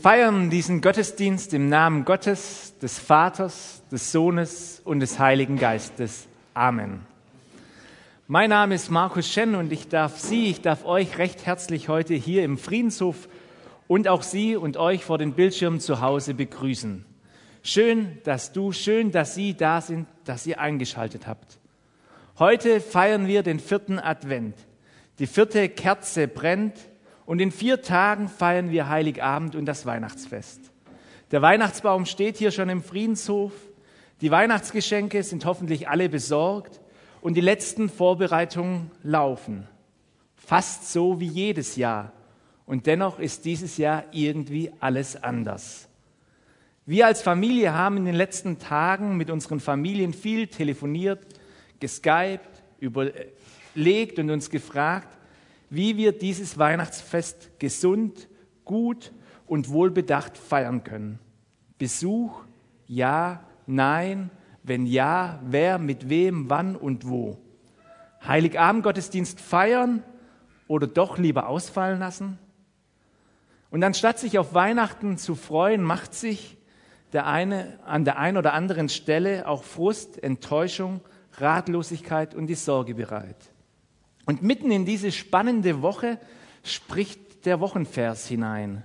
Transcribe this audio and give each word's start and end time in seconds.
Feiern 0.00 0.48
diesen 0.48 0.80
Gottesdienst 0.80 1.52
im 1.52 1.68
Namen 1.68 2.06
Gottes, 2.06 2.72
des 2.78 2.98
Vaters, 2.98 3.82
des 3.92 4.12
Sohnes 4.12 4.80
und 4.82 5.00
des 5.00 5.18
Heiligen 5.18 5.58
Geistes. 5.58 6.26
Amen. 6.54 7.00
Mein 8.26 8.48
Name 8.48 8.76
ist 8.76 8.90
Markus 8.90 9.30
Schen 9.30 9.54
und 9.54 9.70
ich 9.70 9.88
darf 9.88 10.18
Sie, 10.18 10.46
ich 10.46 10.62
darf 10.62 10.86
euch 10.86 11.18
recht 11.18 11.44
herzlich 11.44 11.90
heute 11.90 12.14
hier 12.14 12.44
im 12.44 12.56
Friedenshof 12.56 13.28
und 13.88 14.08
auch 14.08 14.22
Sie 14.22 14.56
und 14.56 14.78
euch 14.78 15.04
vor 15.04 15.18
den 15.18 15.34
Bildschirmen 15.34 15.80
zu 15.80 16.00
Hause 16.00 16.32
begrüßen. 16.32 17.04
Schön, 17.62 18.16
dass 18.24 18.54
du, 18.54 18.72
schön, 18.72 19.10
dass 19.10 19.34
Sie 19.34 19.54
da 19.54 19.82
sind, 19.82 20.08
dass 20.24 20.46
ihr 20.46 20.60
eingeschaltet 20.60 21.26
habt. 21.26 21.58
Heute 22.38 22.80
feiern 22.80 23.26
wir 23.26 23.42
den 23.42 23.60
vierten 23.60 23.98
Advent. 23.98 24.54
Die 25.18 25.26
vierte 25.26 25.68
Kerze 25.68 26.26
brennt 26.26 26.78
und 27.30 27.38
in 27.38 27.52
vier 27.52 27.80
Tagen 27.80 28.26
feiern 28.26 28.72
wir 28.72 28.88
Heiligabend 28.88 29.54
und 29.54 29.64
das 29.64 29.86
Weihnachtsfest. 29.86 30.72
Der 31.30 31.40
Weihnachtsbaum 31.40 32.04
steht 32.04 32.38
hier 32.38 32.50
schon 32.50 32.68
im 32.68 32.82
Friedenshof. 32.82 33.52
Die 34.20 34.32
Weihnachtsgeschenke 34.32 35.22
sind 35.22 35.44
hoffentlich 35.44 35.88
alle 35.88 36.08
besorgt 36.08 36.80
und 37.20 37.34
die 37.34 37.40
letzten 37.40 37.88
Vorbereitungen 37.88 38.90
laufen. 39.04 39.68
Fast 40.34 40.90
so 40.92 41.20
wie 41.20 41.28
jedes 41.28 41.76
Jahr. 41.76 42.12
Und 42.66 42.88
dennoch 42.88 43.20
ist 43.20 43.44
dieses 43.44 43.76
Jahr 43.76 44.06
irgendwie 44.10 44.72
alles 44.80 45.22
anders. 45.22 45.86
Wir 46.84 47.06
als 47.06 47.22
Familie 47.22 47.72
haben 47.72 47.96
in 47.96 48.06
den 48.06 48.16
letzten 48.16 48.58
Tagen 48.58 49.16
mit 49.16 49.30
unseren 49.30 49.60
Familien 49.60 50.14
viel 50.14 50.48
telefoniert, 50.48 51.24
geskypt, 51.78 52.60
überlegt 52.80 54.18
und 54.18 54.30
uns 54.30 54.50
gefragt, 54.50 55.19
wie 55.70 55.96
wir 55.96 56.12
dieses 56.12 56.58
Weihnachtsfest 56.58 57.58
gesund, 57.58 58.28
gut 58.64 59.12
und 59.46 59.70
wohlbedacht 59.70 60.36
feiern 60.36 60.84
können. 60.84 61.18
Besuch, 61.78 62.42
ja, 62.86 63.44
nein, 63.66 64.30
wenn 64.62 64.84
ja, 64.84 65.40
wer, 65.44 65.78
mit 65.78 66.08
wem, 66.08 66.50
wann 66.50 66.76
und 66.76 67.08
wo. 67.08 67.38
Heiligabend 68.26 68.82
Gottesdienst 68.82 69.40
feiern 69.40 70.02
oder 70.68 70.86
doch 70.86 71.16
lieber 71.16 71.48
ausfallen 71.48 72.00
lassen? 72.00 72.38
Und 73.70 73.84
anstatt 73.84 74.18
sich 74.18 74.38
auf 74.38 74.52
Weihnachten 74.52 75.16
zu 75.16 75.36
freuen, 75.36 75.82
macht 75.82 76.12
sich 76.12 76.58
der 77.12 77.26
eine, 77.26 77.78
an 77.86 78.04
der 78.04 78.18
einen 78.18 78.36
oder 78.36 78.52
anderen 78.52 78.88
Stelle 78.88 79.46
auch 79.48 79.64
Frust, 79.64 80.22
Enttäuschung, 80.22 81.00
Ratlosigkeit 81.38 82.34
und 82.34 82.48
die 82.48 82.54
Sorge 82.54 82.94
bereit. 82.94 83.52
Und 84.30 84.44
mitten 84.44 84.70
in 84.70 84.84
diese 84.84 85.10
spannende 85.10 85.82
Woche 85.82 86.16
spricht 86.62 87.46
der 87.46 87.58
Wochenvers 87.58 88.28
hinein. 88.28 88.84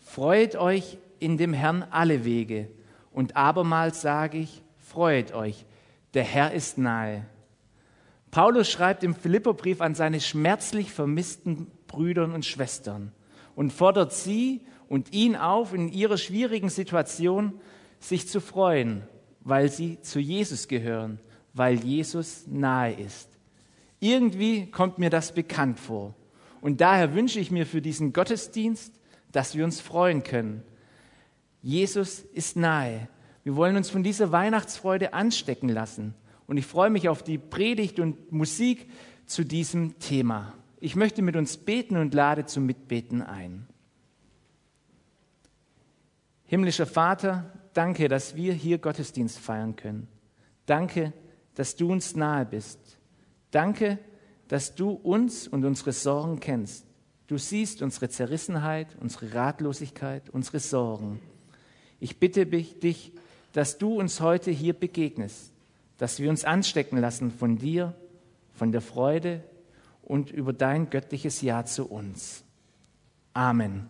Freut 0.00 0.54
euch 0.54 0.98
in 1.18 1.38
dem 1.38 1.54
Herrn 1.54 1.82
alle 1.90 2.26
Wege. 2.26 2.68
Und 3.10 3.38
abermals 3.38 4.02
sage 4.02 4.36
ich, 4.36 4.60
freut 4.76 5.32
euch, 5.32 5.64
der 6.12 6.24
Herr 6.24 6.52
ist 6.52 6.76
nahe. 6.76 7.24
Paulus 8.30 8.70
schreibt 8.70 9.02
im 9.02 9.14
Philipperbrief 9.14 9.80
an 9.80 9.94
seine 9.94 10.20
schmerzlich 10.20 10.92
vermissten 10.92 11.68
Brüder 11.86 12.24
und 12.24 12.44
Schwestern 12.44 13.12
und 13.56 13.72
fordert 13.72 14.12
sie 14.12 14.60
und 14.90 15.14
ihn 15.14 15.36
auf, 15.36 15.72
in 15.72 15.88
ihrer 15.88 16.18
schwierigen 16.18 16.68
Situation 16.68 17.54
sich 17.98 18.28
zu 18.28 18.42
freuen, 18.42 19.04
weil 19.40 19.70
sie 19.70 20.02
zu 20.02 20.20
Jesus 20.20 20.68
gehören, 20.68 21.18
weil 21.54 21.82
Jesus 21.82 22.44
nahe 22.46 22.92
ist. 22.92 23.29
Irgendwie 24.00 24.70
kommt 24.70 24.98
mir 24.98 25.10
das 25.10 25.32
bekannt 25.32 25.78
vor. 25.78 26.14
Und 26.60 26.80
daher 26.80 27.14
wünsche 27.14 27.38
ich 27.38 27.50
mir 27.50 27.66
für 27.66 27.80
diesen 27.80 28.12
Gottesdienst, 28.12 28.92
dass 29.32 29.54
wir 29.54 29.64
uns 29.64 29.80
freuen 29.80 30.22
können. 30.22 30.62
Jesus 31.62 32.20
ist 32.20 32.56
nahe. 32.56 33.08
Wir 33.44 33.56
wollen 33.56 33.76
uns 33.76 33.90
von 33.90 34.02
dieser 34.02 34.32
Weihnachtsfreude 34.32 35.12
anstecken 35.12 35.68
lassen. 35.68 36.14
Und 36.46 36.56
ich 36.56 36.66
freue 36.66 36.90
mich 36.90 37.08
auf 37.08 37.22
die 37.22 37.38
Predigt 37.38 38.00
und 38.00 38.32
Musik 38.32 38.90
zu 39.26 39.44
diesem 39.44 39.98
Thema. 39.98 40.54
Ich 40.80 40.96
möchte 40.96 41.22
mit 41.22 41.36
uns 41.36 41.58
beten 41.58 41.96
und 41.96 42.14
lade 42.14 42.46
zum 42.46 42.66
Mitbeten 42.66 43.22
ein. 43.22 43.66
Himmlischer 46.46 46.86
Vater, 46.86 47.52
danke, 47.74 48.08
dass 48.08 48.34
wir 48.34 48.52
hier 48.52 48.78
Gottesdienst 48.78 49.38
feiern 49.38 49.76
können. 49.76 50.08
Danke, 50.66 51.12
dass 51.54 51.76
du 51.76 51.92
uns 51.92 52.16
nahe 52.16 52.44
bist. 52.46 52.89
Danke, 53.50 53.98
dass 54.48 54.74
du 54.74 54.90
uns 54.90 55.48
und 55.48 55.64
unsere 55.64 55.92
Sorgen 55.92 56.40
kennst. 56.40 56.84
Du 57.26 57.38
siehst 57.38 57.82
unsere 57.82 58.08
Zerrissenheit, 58.08 58.88
unsere 59.00 59.34
Ratlosigkeit, 59.34 60.28
unsere 60.30 60.58
Sorgen. 60.58 61.20
Ich 62.00 62.18
bitte 62.18 62.46
dich, 62.46 63.12
dass 63.52 63.78
du 63.78 63.98
uns 63.98 64.20
heute 64.20 64.50
hier 64.50 64.72
begegnest, 64.72 65.52
dass 65.98 66.18
wir 66.18 66.30
uns 66.30 66.44
anstecken 66.44 66.98
lassen 66.98 67.30
von 67.30 67.58
dir, 67.58 67.94
von 68.54 68.72
der 68.72 68.80
Freude 68.80 69.42
und 70.02 70.30
über 70.30 70.52
dein 70.52 70.90
göttliches 70.90 71.40
Ja 71.42 71.64
zu 71.64 71.88
uns. 71.88 72.42
Amen. 73.32 73.88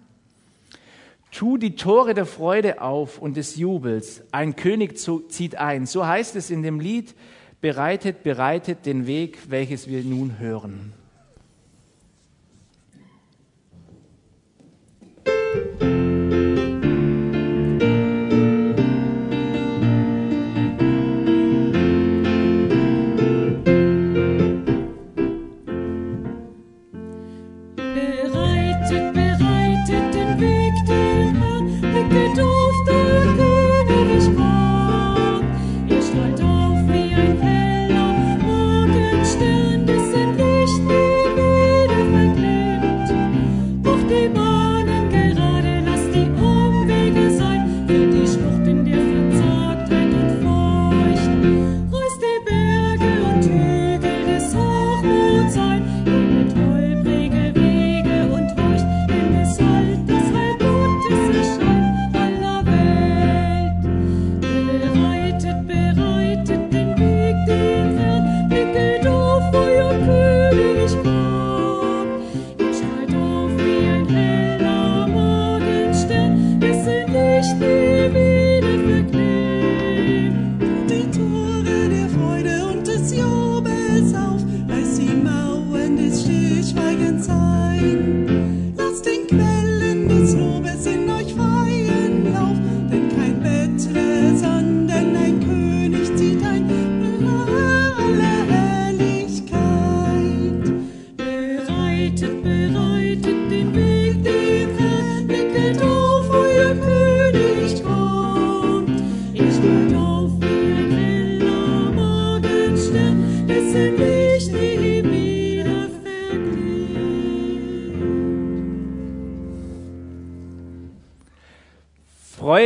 Tu 1.31 1.57
die 1.57 1.77
Tore 1.77 2.13
der 2.13 2.27
Freude 2.27 2.83
auf 2.83 3.19
und 3.19 3.37
des 3.37 3.57
Jubels. 3.57 4.23
Ein 4.33 4.57
König 4.57 4.99
zieht 4.99 5.57
ein. 5.57 5.87
So 5.87 6.07
heißt 6.07 6.37
es 6.37 6.51
in 6.51 6.63
dem 6.63 6.81
Lied, 6.81 7.15
bereitet, 7.61 8.23
bereitet 8.23 8.87
den 8.87 9.07
Weg, 9.07 9.39
welches 9.49 9.89
wir 9.89 10.03
nun 10.05 10.39
hören. 10.39 10.93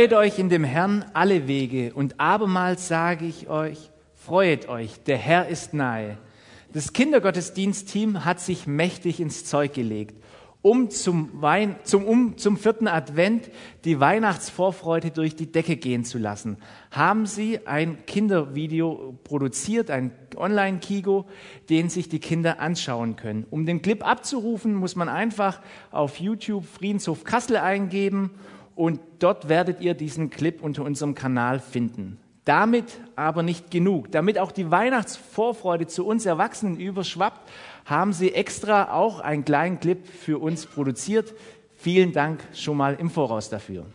Freut 0.05 0.13
euch 0.19 0.37
in 0.37 0.49
dem 0.49 0.63
Herrn 0.63 1.03
alle 1.13 1.47
Wege 1.47 1.91
und 1.95 2.19
abermals 2.19 2.87
sage 2.87 3.25
ich 3.25 3.49
euch, 3.49 3.89
freut 4.13 4.69
euch, 4.69 5.01
der 5.01 5.17
Herr 5.17 5.47
ist 5.47 5.73
nahe. 5.73 6.19
Das 6.71 6.93
Kindergottesdienstteam 6.93 8.23
hat 8.23 8.39
sich 8.39 8.67
mächtig 8.67 9.19
ins 9.19 9.45
Zeug 9.45 9.73
gelegt 9.73 10.13
um 10.65 10.89
zum, 10.89 11.29
Wein, 11.43 11.75
zum, 11.83 12.05
um 12.05 12.39
zum 12.39 12.57
vierten 12.57 12.87
Advent 12.87 13.51
die 13.83 13.99
Weihnachtsvorfreude 13.99 15.11
durch 15.11 15.35
die 15.35 15.51
Decke 15.51 15.75
gehen 15.75 16.03
zu 16.03 16.17
lassen, 16.17 16.57
haben 16.89 17.27
sie 17.27 17.67
ein 17.67 18.03
Kindervideo 18.07 19.15
produziert, 19.23 19.91
ein 19.91 20.11
Online-Kigo, 20.35 21.25
den 21.69 21.89
sich 21.89 22.09
die 22.09 22.17
Kinder 22.17 22.59
anschauen 22.59 23.15
können. 23.15 23.45
Um 23.51 23.67
den 23.67 23.83
Clip 23.83 24.03
abzurufen, 24.03 24.73
muss 24.73 24.95
man 24.95 25.07
einfach 25.07 25.61
auf 25.91 26.19
YouTube 26.19 26.65
Friedenshof 26.65 27.23
Kassel 27.25 27.57
eingeben 27.57 28.31
und 28.75 28.99
dort 29.19 29.49
werdet 29.49 29.81
ihr 29.81 29.93
diesen 29.93 30.29
Clip 30.29 30.61
unter 30.61 30.83
unserem 30.83 31.15
Kanal 31.15 31.59
finden. 31.59 32.19
Damit 32.43 32.99
aber 33.15 33.41
nicht 33.41 33.71
genug. 33.71 34.11
Damit 34.11 34.37
auch 34.37 34.51
die 34.51 34.69
Weihnachtsvorfreude 34.69 35.87
zu 35.87 36.05
uns 36.05 36.25
Erwachsenen 36.25 36.79
überschwappt, 36.79 37.49
haben 37.85 38.13
sie 38.13 38.33
extra 38.33 38.93
auch 38.93 39.19
einen 39.19 39.45
kleinen 39.45 39.79
Clip 39.79 40.05
für 40.05 40.39
uns 40.39 40.67
produziert. 40.67 41.33
Vielen 41.75 42.13
Dank 42.13 42.41
schon 42.53 42.77
mal 42.77 42.95
im 42.95 43.09
Voraus 43.09 43.49
dafür. 43.49 43.85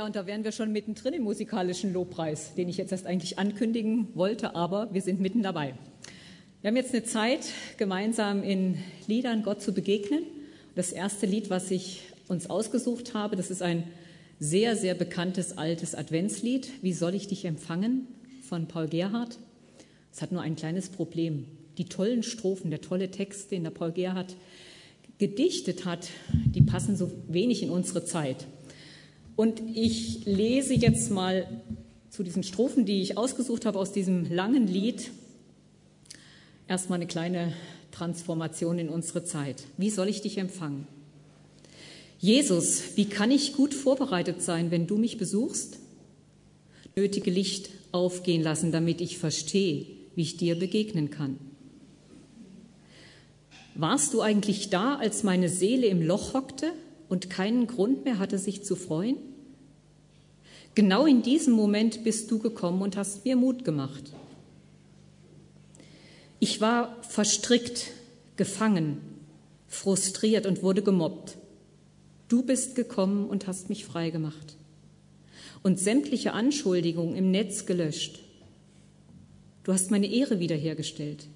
Ja, 0.00 0.06
und 0.06 0.16
da 0.16 0.24
wären 0.24 0.44
wir 0.44 0.52
schon 0.52 0.72
mittendrin 0.72 1.12
im 1.12 1.24
musikalischen 1.24 1.92
Lobpreis, 1.92 2.54
den 2.54 2.70
ich 2.70 2.78
jetzt 2.78 2.90
erst 2.90 3.04
eigentlich 3.04 3.38
ankündigen 3.38 4.08
wollte, 4.14 4.54
aber 4.54 4.88
wir 4.94 5.02
sind 5.02 5.20
mitten 5.20 5.42
dabei. 5.42 5.74
Wir 6.62 6.68
haben 6.68 6.76
jetzt 6.76 6.94
eine 6.94 7.04
Zeit, 7.04 7.40
gemeinsam 7.76 8.42
in 8.42 8.78
Liedern 9.08 9.42
Gott 9.42 9.60
zu 9.60 9.74
begegnen. 9.74 10.22
Das 10.74 10.90
erste 10.90 11.26
Lied, 11.26 11.50
was 11.50 11.70
ich 11.70 12.00
uns 12.28 12.48
ausgesucht 12.48 13.12
habe, 13.12 13.36
das 13.36 13.50
ist 13.50 13.60
ein 13.60 13.84
sehr, 14.38 14.74
sehr 14.74 14.94
bekanntes 14.94 15.58
altes 15.58 15.94
Adventslied. 15.94 16.70
Wie 16.80 16.94
soll 16.94 17.14
ich 17.14 17.28
dich 17.28 17.44
empfangen? 17.44 18.06
von 18.40 18.68
Paul 18.68 18.88
Gerhardt. 18.88 19.36
Es 20.14 20.22
hat 20.22 20.32
nur 20.32 20.40
ein 20.40 20.56
kleines 20.56 20.88
Problem. 20.88 21.44
Die 21.76 21.90
tollen 21.90 22.22
Strophen, 22.22 22.70
der 22.70 22.80
tolle 22.80 23.10
Text, 23.10 23.50
den 23.50 23.64
der 23.64 23.70
Paul 23.70 23.92
Gerhardt 23.92 24.34
gedichtet 25.18 25.84
hat, 25.84 26.08
die 26.32 26.62
passen 26.62 26.96
so 26.96 27.12
wenig 27.28 27.62
in 27.62 27.68
unsere 27.68 28.06
Zeit. 28.06 28.46
Und 29.40 29.62
ich 29.74 30.26
lese 30.26 30.74
jetzt 30.74 31.10
mal 31.10 31.46
zu 32.10 32.22
diesen 32.22 32.42
Strophen, 32.42 32.84
die 32.84 33.00
ich 33.00 33.16
ausgesucht 33.16 33.64
habe 33.64 33.78
aus 33.78 33.90
diesem 33.90 34.30
langen 34.30 34.66
Lied, 34.66 35.12
erstmal 36.68 36.98
eine 36.98 37.06
kleine 37.06 37.54
Transformation 37.90 38.78
in 38.78 38.90
unsere 38.90 39.24
Zeit. 39.24 39.64
Wie 39.78 39.88
soll 39.88 40.10
ich 40.10 40.20
dich 40.20 40.36
empfangen? 40.36 40.86
Jesus, 42.18 42.82
wie 42.96 43.06
kann 43.06 43.30
ich 43.30 43.54
gut 43.54 43.72
vorbereitet 43.72 44.42
sein, 44.42 44.70
wenn 44.70 44.86
du 44.86 44.98
mich 44.98 45.16
besuchst? 45.16 45.78
Nötige 46.94 47.30
Licht 47.30 47.70
aufgehen 47.92 48.42
lassen, 48.42 48.72
damit 48.72 49.00
ich 49.00 49.16
verstehe, 49.16 49.86
wie 50.16 50.20
ich 50.22 50.36
dir 50.36 50.58
begegnen 50.58 51.08
kann. 51.08 51.38
Warst 53.74 54.12
du 54.12 54.20
eigentlich 54.20 54.68
da, 54.68 54.96
als 54.96 55.22
meine 55.22 55.48
Seele 55.48 55.86
im 55.86 56.02
Loch 56.02 56.34
hockte 56.34 56.74
und 57.08 57.30
keinen 57.30 57.66
Grund 57.66 58.04
mehr 58.04 58.18
hatte, 58.18 58.36
sich 58.36 58.64
zu 58.64 58.76
freuen? 58.76 59.16
Genau 60.74 61.04
in 61.04 61.22
diesem 61.22 61.54
Moment 61.54 62.04
bist 62.04 62.30
du 62.30 62.38
gekommen 62.38 62.82
und 62.82 62.96
hast 62.96 63.24
mir 63.24 63.36
Mut 63.36 63.64
gemacht. 63.64 64.12
Ich 66.38 66.60
war 66.60 67.02
verstrickt, 67.02 67.90
gefangen, 68.36 69.00
frustriert 69.66 70.46
und 70.46 70.62
wurde 70.62 70.82
gemobbt. 70.82 71.36
Du 72.28 72.42
bist 72.44 72.76
gekommen 72.76 73.28
und 73.28 73.46
hast 73.46 73.68
mich 73.68 73.84
frei 73.84 74.10
gemacht 74.10 74.56
und 75.62 75.78
sämtliche 75.78 76.32
Anschuldigungen 76.32 77.16
im 77.16 77.30
Netz 77.30 77.66
gelöscht. 77.66 78.20
Du 79.64 79.72
hast 79.72 79.90
meine 79.90 80.06
Ehre 80.06 80.38
wiederhergestellt. 80.38 81.26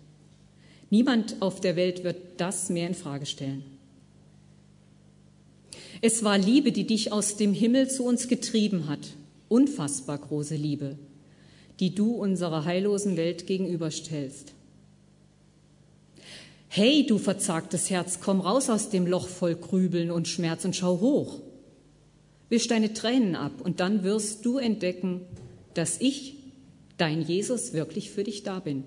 Niemand 0.90 1.42
auf 1.42 1.60
der 1.60 1.76
Welt 1.76 2.04
wird 2.04 2.16
das 2.38 2.70
mehr 2.70 2.86
in 2.86 2.94
Frage 2.94 3.26
stellen. 3.26 3.64
Es 6.00 6.22
war 6.22 6.38
Liebe, 6.38 6.72
die 6.72 6.86
dich 6.86 7.12
aus 7.12 7.36
dem 7.36 7.52
Himmel 7.52 7.90
zu 7.90 8.04
uns 8.04 8.28
getrieben 8.28 8.88
hat 8.88 9.00
unfassbar 9.54 10.18
große 10.18 10.56
Liebe, 10.56 10.98
die 11.78 11.94
du 11.94 12.10
unserer 12.10 12.64
heillosen 12.64 13.16
Welt 13.16 13.46
gegenüberstellst. 13.46 14.52
Hey, 16.66 17.06
du 17.06 17.18
verzagtes 17.18 17.88
Herz, 17.88 18.18
komm 18.20 18.40
raus 18.40 18.68
aus 18.68 18.90
dem 18.90 19.06
Loch 19.06 19.28
voll 19.28 19.54
Grübeln 19.54 20.10
und 20.10 20.26
Schmerz 20.26 20.64
und 20.64 20.74
schau 20.74 20.98
hoch. 20.98 21.38
Wisch 22.48 22.66
deine 22.66 22.94
Tränen 22.94 23.36
ab 23.36 23.52
und 23.62 23.78
dann 23.78 24.02
wirst 24.02 24.44
du 24.44 24.58
entdecken, 24.58 25.20
dass 25.74 26.00
ich, 26.00 26.34
dein 26.96 27.22
Jesus, 27.22 27.72
wirklich 27.72 28.10
für 28.10 28.24
dich 28.24 28.42
da 28.42 28.58
bin. 28.58 28.82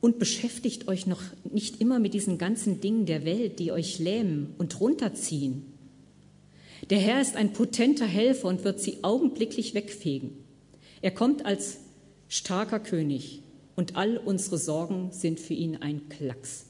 Und 0.00 0.18
beschäftigt 0.18 0.88
euch 0.88 1.06
noch 1.06 1.22
nicht 1.52 1.80
immer 1.80 2.00
mit 2.00 2.14
diesen 2.14 2.36
ganzen 2.36 2.80
Dingen 2.80 3.06
der 3.06 3.24
Welt, 3.24 3.60
die 3.60 3.70
euch 3.70 4.00
lähmen 4.00 4.54
und 4.58 4.80
runterziehen. 4.80 5.73
Der 6.90 6.98
Herr 6.98 7.20
ist 7.20 7.36
ein 7.36 7.52
potenter 7.52 8.06
Helfer 8.06 8.48
und 8.48 8.64
wird 8.64 8.80
sie 8.80 9.02
augenblicklich 9.02 9.74
wegfegen. 9.74 10.32
Er 11.00 11.10
kommt 11.10 11.44
als 11.44 11.78
starker 12.28 12.80
König 12.80 13.42
und 13.76 13.96
all 13.96 14.16
unsere 14.16 14.58
Sorgen 14.58 15.12
sind 15.12 15.40
für 15.40 15.54
ihn 15.54 15.76
ein 15.76 16.08
Klacks. 16.08 16.66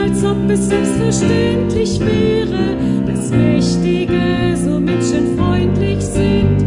als 0.00 0.24
ob 0.24 0.50
es 0.50 0.68
selbstverständlich 0.68 2.00
wäre, 2.00 2.76
dass 3.06 3.30
Mächtige 3.30 4.56
so 4.56 4.80
menschenfreundlich 4.80 6.00
sind. 6.00 6.58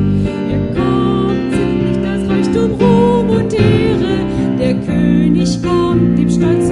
Ihr 0.52 0.76
kommt, 0.76 1.54
sind 1.54 1.90
nicht 1.90 2.04
das 2.04 2.30
Reichtum, 2.30 2.72
Ruhm 2.80 3.30
und 3.30 3.54
Ehre, 3.54 4.26
der 4.60 4.76
König 4.76 5.62
kommt, 5.64 6.18
dem 6.18 6.30
Stolz 6.30 6.63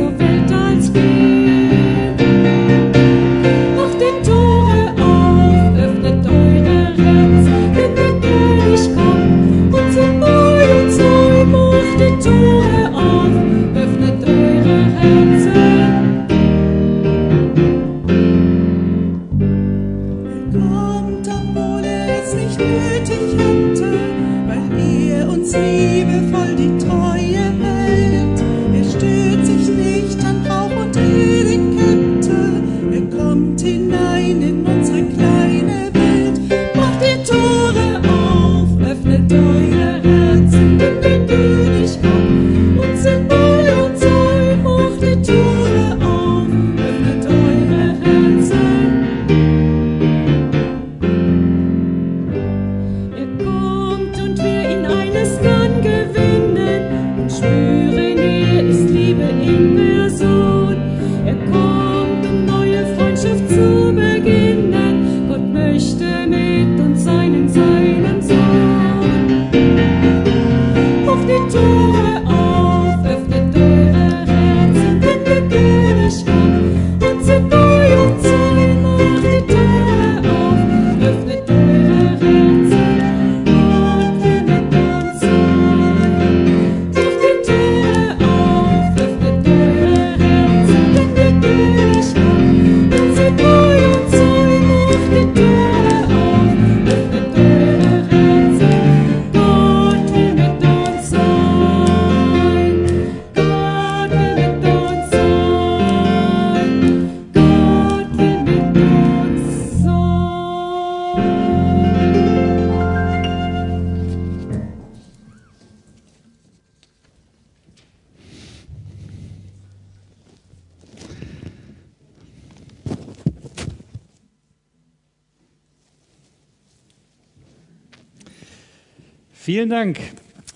Vielen 129.53 129.69
Dank 129.69 129.99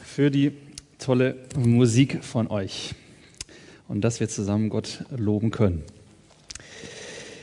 für 0.06 0.32
die 0.32 0.54
tolle 1.00 1.36
Musik 1.58 2.24
von 2.24 2.48
euch 2.48 2.96
und 3.90 4.00
dass 4.00 4.22
wir 4.22 4.30
zusammen 4.30 4.70
Gott 4.70 5.04
loben 5.14 5.52
können. 5.52 5.84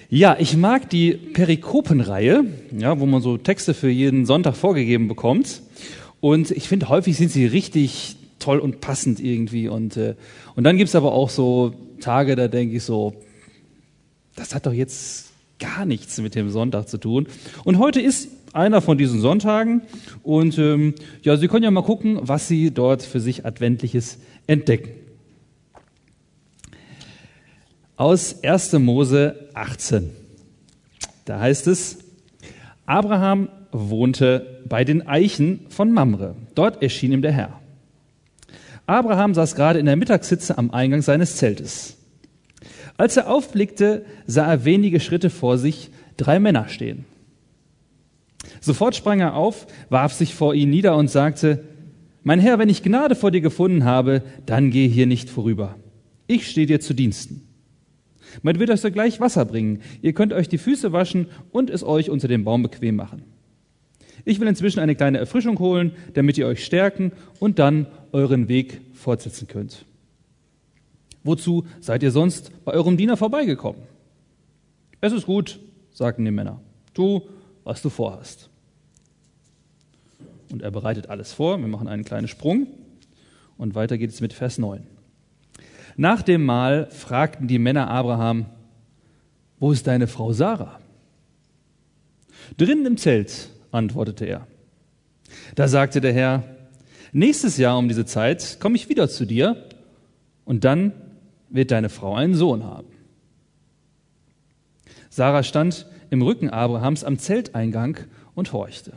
Ja, 0.09 0.35
ich 0.39 0.57
mag 0.57 0.89
die 0.89 1.13
Perikopenreihe, 1.13 2.47
ja, 2.79 2.99
wo 3.01 3.05
man 3.05 3.21
so 3.21 3.37
Texte 3.37 3.75
für 3.75 3.91
jeden 3.91 4.25
Sonntag 4.25 4.57
vorgegeben 4.57 5.09
bekommt. 5.09 5.61
Und 6.23 6.51
ich 6.53 6.69
finde, 6.69 6.89
häufig 6.89 7.19
sind 7.19 7.31
sie 7.31 7.45
richtig 7.45 8.17
toll 8.39 8.59
und 8.59 8.81
passend 8.81 9.21
irgendwie. 9.21 9.69
Und, 9.69 9.99
äh, 9.99 10.15
und 10.57 10.65
dann 10.65 10.79
gibt's 10.79 10.95
aber 10.95 11.13
auch 11.13 11.29
so 11.29 11.75
Tage, 12.01 12.35
da 12.35 12.49
denke 12.49 12.77
ich 12.77 12.83
so, 12.83 13.13
das 14.37 14.55
hat 14.55 14.65
doch 14.65 14.73
jetzt 14.73 15.33
gar 15.59 15.85
nichts 15.85 16.19
mit 16.19 16.35
dem 16.35 16.49
Sonntag 16.49 16.89
zu 16.89 16.97
tun. 16.97 17.27
Und 17.63 17.79
heute 17.79 18.01
ist 18.01 18.31
einer 18.53 18.81
von 18.81 18.99
diesen 18.99 19.21
Sonntagen. 19.21 19.83
Und 20.23 20.59
ähm, 20.59 20.95
ja, 21.23 21.37
Sie 21.37 21.49
können 21.49 21.65
ja 21.65 21.71
mal 21.71 21.83
gucken, 21.83 22.19
was 22.23 22.49
Sie 22.49 22.71
dort 22.71 23.03
für 23.03 23.21
sich 23.21 23.45
Adventliches 23.47 24.19
entdecken. 24.47 24.91
Aus 27.97 28.43
1. 28.43 28.73
Mose 28.75 29.49
18. 29.55 30.11
Da 31.25 31.39
heißt 31.39 31.67
es, 31.69 31.99
Abraham 32.87 33.49
wohnte 33.71 34.61
bei 34.69 34.85
den 34.85 35.07
Eichen 35.07 35.67
von 35.69 35.93
Mamre. 35.93 36.35
Dort 36.55 36.83
erschien 36.83 37.13
ihm 37.13 37.23
der 37.23 37.33
Herr. 37.33 37.61
Abraham 38.87 39.35
saß 39.35 39.55
gerade 39.55 39.79
in 39.79 39.87
der 39.87 39.97
Mittagssitze 39.97 40.59
am 40.59 40.71
Eingang 40.73 41.03
seines 41.03 41.37
Zeltes. 41.37 41.97
Als 42.97 43.17
er 43.17 43.31
aufblickte, 43.31 44.05
sah 44.27 44.51
er 44.51 44.65
wenige 44.65 45.01
Schritte 45.01 45.31
vor 45.31 45.57
sich 45.57 45.91
drei 46.17 46.41
Männer 46.41 46.69
stehen. 46.69 47.05
Sofort 48.61 48.95
sprang 48.95 49.21
er 49.21 49.35
auf, 49.35 49.67
warf 49.89 50.13
sich 50.13 50.35
vor 50.35 50.55
ihn 50.55 50.71
nieder 50.71 50.97
und 50.97 51.11
sagte, 51.11 51.65
Mein 52.23 52.41
Herr, 52.41 52.59
wenn 52.59 52.69
ich 52.69 52.83
Gnade 52.83 53.15
vor 53.15 53.31
dir 53.31 53.41
gefunden 53.41 53.85
habe, 53.85 54.23
dann 54.47 54.71
geh 54.71 54.89
hier 54.89 55.07
nicht 55.07 55.31
vorüber. 55.31 55.77
Ich 56.27 56.49
stehe 56.49 56.67
dir 56.67 56.81
zu 56.81 56.95
Diensten. 56.95 57.43
Man 58.43 58.59
wird 58.59 58.71
euch 58.71 58.81
sogleich 58.81 59.21
Wasser 59.21 59.45
bringen. 59.45 59.81
Ihr 60.01 60.15
könnt 60.15 60.33
euch 60.33 60.49
die 60.49 60.59
Füße 60.59 60.93
waschen 60.93 61.27
und 61.51 61.69
es 61.69 61.85
euch 61.85 62.09
unter 62.09 62.29
dem 62.29 62.45
Baum 62.45 62.63
bequem 62.63 62.97
machen. 62.97 63.23
Ich 64.25 64.41
will 64.41 64.49
inzwischen 64.49 64.81
eine 64.81 64.95
kleine 64.95 65.19
Erfrischung 65.19 65.59
holen, 65.59 65.93
damit 66.15 66.39
ihr 66.39 66.47
euch 66.47 66.65
stärken 66.65 67.13
und 67.41 67.59
dann 67.59 67.87
euren 68.13 68.49
Weg 68.49 68.81
fortsetzen 68.95 69.49
könnt. 69.49 69.85
Wozu 71.25 71.67
seid 71.81 72.03
ihr 72.03 72.11
sonst 72.11 72.53
bei 72.65 72.73
eurem 72.73 72.97
Diener 72.97 73.17
vorbeigekommen? 73.17 73.83
Es 75.01 75.13
ist 75.13 75.27
gut, 75.27 75.59
sagten 75.93 76.25
die 76.25 76.31
Männer. 76.31 76.61
Tu, 76.95 77.23
was 77.65 77.83
du 77.83 77.91
vorhast. 77.91 78.49
Und 80.51 80.63
er 80.63 80.71
bereitet 80.71 81.09
alles 81.09 81.33
vor. 81.33 81.59
Wir 81.59 81.69
machen 81.69 81.89
einen 81.89 82.05
kleinen 82.05 82.29
Sprung. 82.29 82.67
Und 83.57 83.75
weiter 83.75 83.99
geht 83.99 84.11
es 84.11 84.21
mit 84.21 84.33
Vers 84.33 84.59
9. 84.59 84.87
Nach 85.97 86.23
dem 86.23 86.45
Mahl 86.45 86.89
fragten 86.91 87.49
die 87.49 87.59
Männer 87.59 87.89
Abraham, 87.89 88.47
wo 89.59 89.73
ist 89.73 89.87
deine 89.87 90.07
Frau 90.07 90.33
Sarah? 90.33 90.81
Drinnen 92.57 92.87
im 92.87 92.97
Zelt, 92.97 93.51
antwortete 93.71 94.25
er. 94.25 94.47
Da 95.55 95.69
sagte 95.69 96.01
der 96.01 96.13
Herr, 96.13 96.45
nächstes 97.13 97.57
Jahr 97.57 97.79
um 97.79 97.89
diese 97.89 98.05
Zeit 98.05 98.59
komme 98.61 98.77
ich 98.77 98.89
wieder 98.89 99.09
zu 99.09 99.25
dir 99.25 99.69
und 100.45 100.65
dann 100.65 100.93
wird 101.49 101.71
deine 101.71 101.89
Frau 101.89 102.15
einen 102.15 102.35
Sohn 102.35 102.65
haben. 102.65 102.89
Sarah 105.11 105.43
stand 105.43 105.87
im 106.13 106.21
Rücken 106.21 106.51
Abrahams 106.51 107.05
am 107.05 107.19
Zelteingang 107.19 107.97
und 108.35 108.53
horchte. 108.53 108.93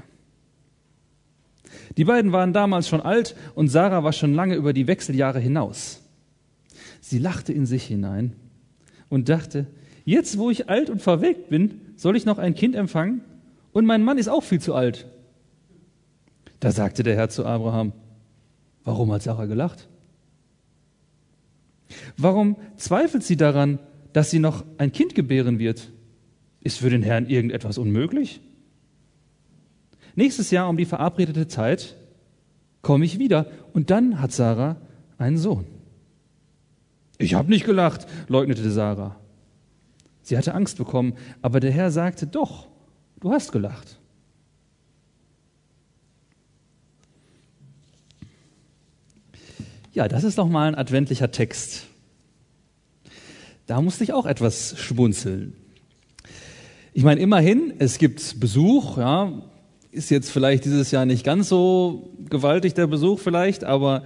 Die 1.96 2.04
beiden 2.04 2.34
waren 2.34 2.52
damals 2.52 2.90
schon 2.90 3.00
alt 3.00 3.38
und 3.56 3.70
Sarah 3.70 4.04
war 4.04 4.12
schon 4.12 4.34
lange 4.34 4.56
über 4.56 4.74
die 4.74 4.86
Wechseljahre 4.86 5.40
hinaus. 5.40 6.02
Sie 7.00 7.18
lachte 7.18 7.54
in 7.54 7.66
sich 7.66 7.86
hinein 7.86 8.34
und 9.08 9.30
dachte, 9.30 9.66
jetzt 10.04 10.38
wo 10.38 10.50
ich 10.50 10.68
alt 10.68 10.90
und 10.90 11.02
verwelkt 11.02 11.48
bin, 11.48 11.80
soll 11.96 12.18
ich 12.18 12.26
noch 12.26 12.38
ein 12.38 12.54
Kind 12.54 12.76
empfangen? 12.76 13.22
Und 13.72 13.86
mein 13.86 14.04
Mann 14.04 14.18
ist 14.18 14.28
auch 14.28 14.44
viel 14.44 14.60
zu 14.60 14.76
alt. 14.76 15.08
Da 16.60 16.72
sagte 16.72 17.02
der 17.02 17.16
Herr 17.16 17.30
zu 17.30 17.46
Abraham, 17.46 17.94
warum 18.84 19.14
hat 19.14 19.24
Sarah 19.24 19.46
gelacht? 19.46 19.88
Warum 22.18 22.58
zweifelt 22.76 23.24
sie 23.24 23.38
daran, 23.38 23.80
dass 24.12 24.32
sie 24.32 24.40
noch 24.40 24.66
ein 24.78 24.92
Kind 24.92 25.16
gebären 25.16 25.60
wird? 25.60 25.94
Ist 26.66 26.80
für 26.80 26.90
den 26.90 27.04
Herrn 27.04 27.28
irgendetwas 27.28 27.78
unmöglich? 27.78 28.42
Nächstes 30.16 30.50
Jahr 30.50 30.68
um 30.68 30.78
die 30.78 30.86
verabredete 30.86 31.48
Zeit 31.48 31.96
komme 32.82 33.06
ich 33.06 33.20
wieder 33.20 33.52
und 33.74 33.92
dann 33.92 34.20
hat 34.20 34.32
Sarah 34.32 34.78
einen 35.20 35.38
Sohn. 35.38 35.66
Ich 37.20 37.36
habe 37.36 37.52
nicht 37.52 37.66
gelacht, 37.66 38.08
leugnete 38.30 38.72
Sarah. 38.72 39.16
Sie 40.24 40.36
hatte 40.36 40.56
Angst 40.56 40.78
bekommen, 40.78 41.14
aber 41.44 41.60
der 41.60 41.72
Herr 41.72 41.92
sagte, 41.92 42.26
doch, 42.26 42.68
du 43.20 43.32
hast 43.32 43.52
gelacht. 43.52 44.00
Ja, 49.94 50.08
das 50.08 50.24
ist 50.24 50.40
doch 50.40 50.50
mal 50.50 50.68
ein 50.68 50.76
adventlicher 50.76 51.30
Text. 51.30 51.86
Da 53.68 53.84
musste 53.84 54.04
ich 54.04 54.14
auch 54.14 54.26
etwas 54.26 54.80
schmunzeln. 54.80 55.56
Ich 56.98 57.04
meine, 57.04 57.20
immerhin, 57.20 57.74
es 57.78 57.98
gibt 57.98 58.40
Besuch, 58.40 58.98
ja, 58.98 59.34
ist 59.92 60.10
jetzt 60.12 60.32
vielleicht 60.32 60.64
dieses 60.64 60.92
Jahr 60.92 61.06
nicht 61.06 61.26
ganz 61.26 61.50
so 61.50 62.14
gewaltig 62.30 62.74
der 62.74 62.88
Besuch 62.88 63.20
vielleicht, 63.20 63.66
aber 63.66 64.04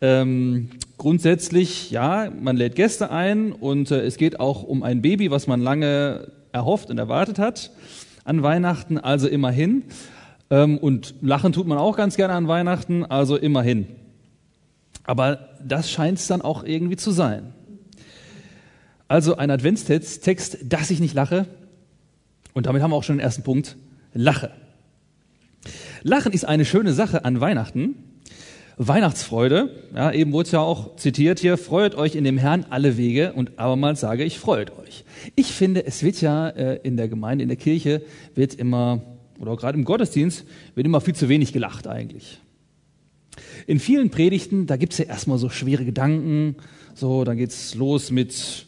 ähm, 0.00 0.70
grundsätzlich, 0.98 1.90
ja, 1.90 2.30
man 2.30 2.56
lädt 2.56 2.76
Gäste 2.76 3.10
ein 3.10 3.50
und 3.50 3.90
äh, 3.90 4.02
es 4.02 4.18
geht 4.18 4.38
auch 4.38 4.62
um 4.62 4.84
ein 4.84 5.02
Baby, 5.02 5.32
was 5.32 5.48
man 5.48 5.60
lange 5.60 6.30
erhofft 6.52 6.90
und 6.90 6.98
erwartet 6.98 7.40
hat 7.40 7.72
an 8.22 8.44
Weihnachten, 8.44 8.98
also 8.98 9.26
immerhin. 9.26 9.82
Ähm, 10.48 10.78
und 10.78 11.16
lachen 11.20 11.52
tut 11.52 11.66
man 11.66 11.78
auch 11.78 11.96
ganz 11.96 12.14
gerne 12.14 12.34
an 12.34 12.46
Weihnachten, 12.46 13.04
also 13.04 13.36
immerhin. 13.36 13.88
Aber 15.02 15.48
das 15.60 15.90
scheint 15.90 16.20
es 16.20 16.28
dann 16.28 16.40
auch 16.40 16.62
irgendwie 16.62 16.94
zu 16.94 17.10
sein. 17.10 17.52
Also 19.08 19.36
ein 19.36 19.50
Adventstext, 19.50 20.58
dass 20.68 20.92
ich 20.92 21.00
nicht 21.00 21.14
lache. 21.14 21.48
Und 22.58 22.66
damit 22.66 22.82
haben 22.82 22.90
wir 22.90 22.96
auch 22.96 23.04
schon 23.04 23.18
den 23.18 23.24
ersten 23.24 23.44
Punkt. 23.44 23.76
Lache. 24.12 24.50
Lachen 26.02 26.32
ist 26.32 26.44
eine 26.44 26.64
schöne 26.64 26.92
Sache 26.92 27.24
an 27.24 27.40
Weihnachten. 27.40 27.94
Weihnachtsfreude, 28.78 29.70
ja, 29.94 30.10
eben 30.10 30.32
wurde 30.32 30.46
es 30.46 30.50
ja 30.50 30.58
auch 30.58 30.96
zitiert 30.96 31.38
hier, 31.38 31.56
freut 31.56 31.94
euch 31.94 32.16
in 32.16 32.24
dem 32.24 32.36
Herrn 32.36 32.66
alle 32.68 32.96
Wege 32.96 33.32
und 33.32 33.60
abermals 33.60 34.00
sage 34.00 34.24
ich, 34.24 34.40
freut 34.40 34.76
euch. 34.76 35.04
Ich 35.36 35.52
finde, 35.52 35.86
es 35.86 36.02
wird 36.02 36.20
ja 36.20 36.48
äh, 36.48 36.80
in 36.82 36.96
der 36.96 37.06
Gemeinde, 37.06 37.42
in 37.42 37.48
der 37.48 37.56
Kirche, 37.56 38.02
wird 38.34 38.54
immer, 38.54 39.02
oder 39.38 39.54
gerade 39.56 39.78
im 39.78 39.84
Gottesdienst, 39.84 40.44
wird 40.74 40.84
immer 40.84 41.00
viel 41.00 41.14
zu 41.14 41.28
wenig 41.28 41.52
gelacht 41.52 41.86
eigentlich. 41.86 42.40
In 43.68 43.78
vielen 43.78 44.10
Predigten, 44.10 44.66
da 44.66 44.76
gibt's 44.76 44.98
ja 44.98 45.04
erstmal 45.04 45.38
so 45.38 45.48
schwere 45.48 45.84
Gedanken, 45.84 46.56
so, 46.92 47.22
dann 47.22 47.36
geht's 47.36 47.76
los 47.76 48.10
mit 48.10 48.66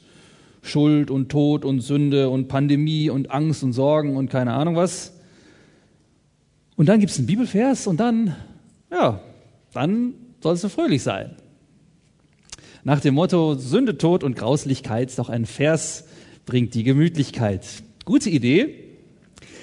Schuld 0.62 1.10
und 1.10 1.30
Tod 1.30 1.64
und 1.64 1.80
Sünde 1.80 2.28
und 2.28 2.48
Pandemie 2.48 3.10
und 3.10 3.30
Angst 3.30 3.62
und 3.62 3.72
Sorgen 3.72 4.16
und 4.16 4.30
keine 4.30 4.52
Ahnung 4.52 4.76
was. 4.76 5.12
Und 6.76 6.88
dann 6.88 7.00
gibt's 7.00 7.18
einen 7.18 7.26
Bibelvers 7.26 7.86
und 7.86 7.98
dann, 7.98 8.34
ja, 8.90 9.20
dann 9.72 10.14
sollst 10.42 10.64
du 10.64 10.68
fröhlich 10.68 11.02
sein. 11.02 11.36
Nach 12.84 13.00
dem 13.00 13.14
Motto 13.14 13.54
Sünde, 13.54 13.98
Tod 13.98 14.24
und 14.24 14.36
Grauslichkeit, 14.36 15.16
doch 15.18 15.28
ein 15.28 15.44
Vers 15.44 16.04
bringt 16.46 16.74
die 16.74 16.82
Gemütlichkeit. 16.82 17.66
Gute 18.04 18.30
Idee, 18.30 18.74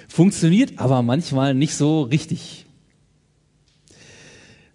funktioniert 0.07 0.73
aber 0.77 1.01
manchmal 1.01 1.53
nicht 1.55 1.73
so 1.73 2.03
richtig. 2.03 2.65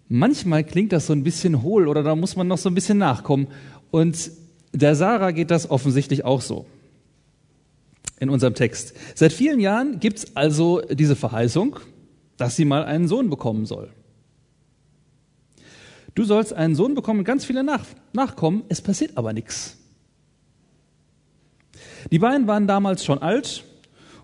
Manchmal 0.09 0.63
klingt 0.63 0.91
das 0.91 1.07
so 1.07 1.13
ein 1.13 1.23
bisschen 1.23 1.63
hohl 1.63 1.87
oder 1.87 2.03
da 2.03 2.15
muss 2.15 2.35
man 2.35 2.47
noch 2.47 2.57
so 2.57 2.69
ein 2.69 2.75
bisschen 2.75 2.97
nachkommen. 2.97 3.47
Und 3.89 4.31
der 4.73 4.95
Sarah 4.95 5.31
geht 5.31 5.51
das 5.51 5.69
offensichtlich 5.69 6.25
auch 6.25 6.41
so 6.41 6.65
in 8.19 8.29
unserem 8.29 8.55
Text. 8.55 8.93
Seit 9.15 9.33
vielen 9.33 9.59
Jahren 9.59 9.99
gibt 9.99 10.19
es 10.19 10.35
also 10.35 10.81
diese 10.81 11.15
Verheißung, 11.15 11.79
dass 12.37 12.55
sie 12.55 12.65
mal 12.65 12.83
einen 12.83 13.07
Sohn 13.07 13.29
bekommen 13.29 13.65
soll. 13.65 13.89
Du 16.15 16.23
sollst 16.23 16.53
einen 16.53 16.75
Sohn 16.75 16.95
bekommen, 16.95 17.23
ganz 17.23 17.45
viele 17.45 17.63
Nach 17.63 17.85
Nachkommen, 18.13 18.63
es 18.69 18.81
passiert 18.81 19.17
aber 19.17 19.33
nichts. 19.33 19.77
Die 22.11 22.19
beiden 22.19 22.47
waren 22.47 22.67
damals 22.67 23.03
schon 23.03 23.19
alt 23.19 23.63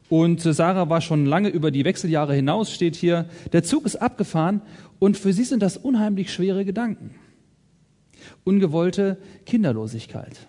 und 0.07 0.41
Sarah 0.41 0.89
war 0.89 1.01
schon 1.01 1.25
lange 1.25 1.49
über 1.49 1.71
die 1.71 1.85
Wechseljahre 1.85 2.33
hinaus, 2.35 2.73
steht 2.73 2.95
hier. 2.95 3.25
Der 3.53 3.63
Zug 3.63 3.85
ist 3.85 3.95
abgefahren 3.95 4.61
und 4.99 5.17
für 5.17 5.33
sie 5.33 5.43
sind 5.43 5.61
das 5.61 5.77
unheimlich 5.77 6.31
schwere 6.31 6.65
Gedanken. 6.65 7.15
Ungewollte 8.43 9.17
Kinderlosigkeit. 9.45 10.47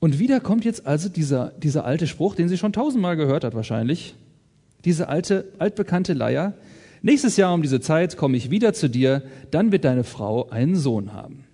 Und 0.00 0.18
wieder 0.18 0.40
kommt 0.40 0.64
jetzt 0.64 0.86
also 0.86 1.08
dieser, 1.08 1.52
dieser 1.58 1.84
alte 1.84 2.06
Spruch, 2.06 2.34
den 2.34 2.48
sie 2.48 2.56
schon 2.56 2.72
tausendmal 2.72 3.16
gehört 3.16 3.44
hat 3.44 3.54
wahrscheinlich. 3.54 4.14
Diese 4.84 5.08
alte, 5.08 5.52
altbekannte 5.58 6.14
Leier. 6.14 6.54
Nächstes 7.02 7.36
Jahr 7.36 7.52
um 7.52 7.62
diese 7.62 7.80
Zeit 7.80 8.16
komme 8.16 8.36
ich 8.36 8.50
wieder 8.50 8.72
zu 8.72 8.88
dir, 8.88 9.22
dann 9.50 9.72
wird 9.72 9.84
deine 9.84 10.04
Frau 10.04 10.48
einen 10.48 10.76
Sohn 10.76 11.12
haben. 11.12 11.44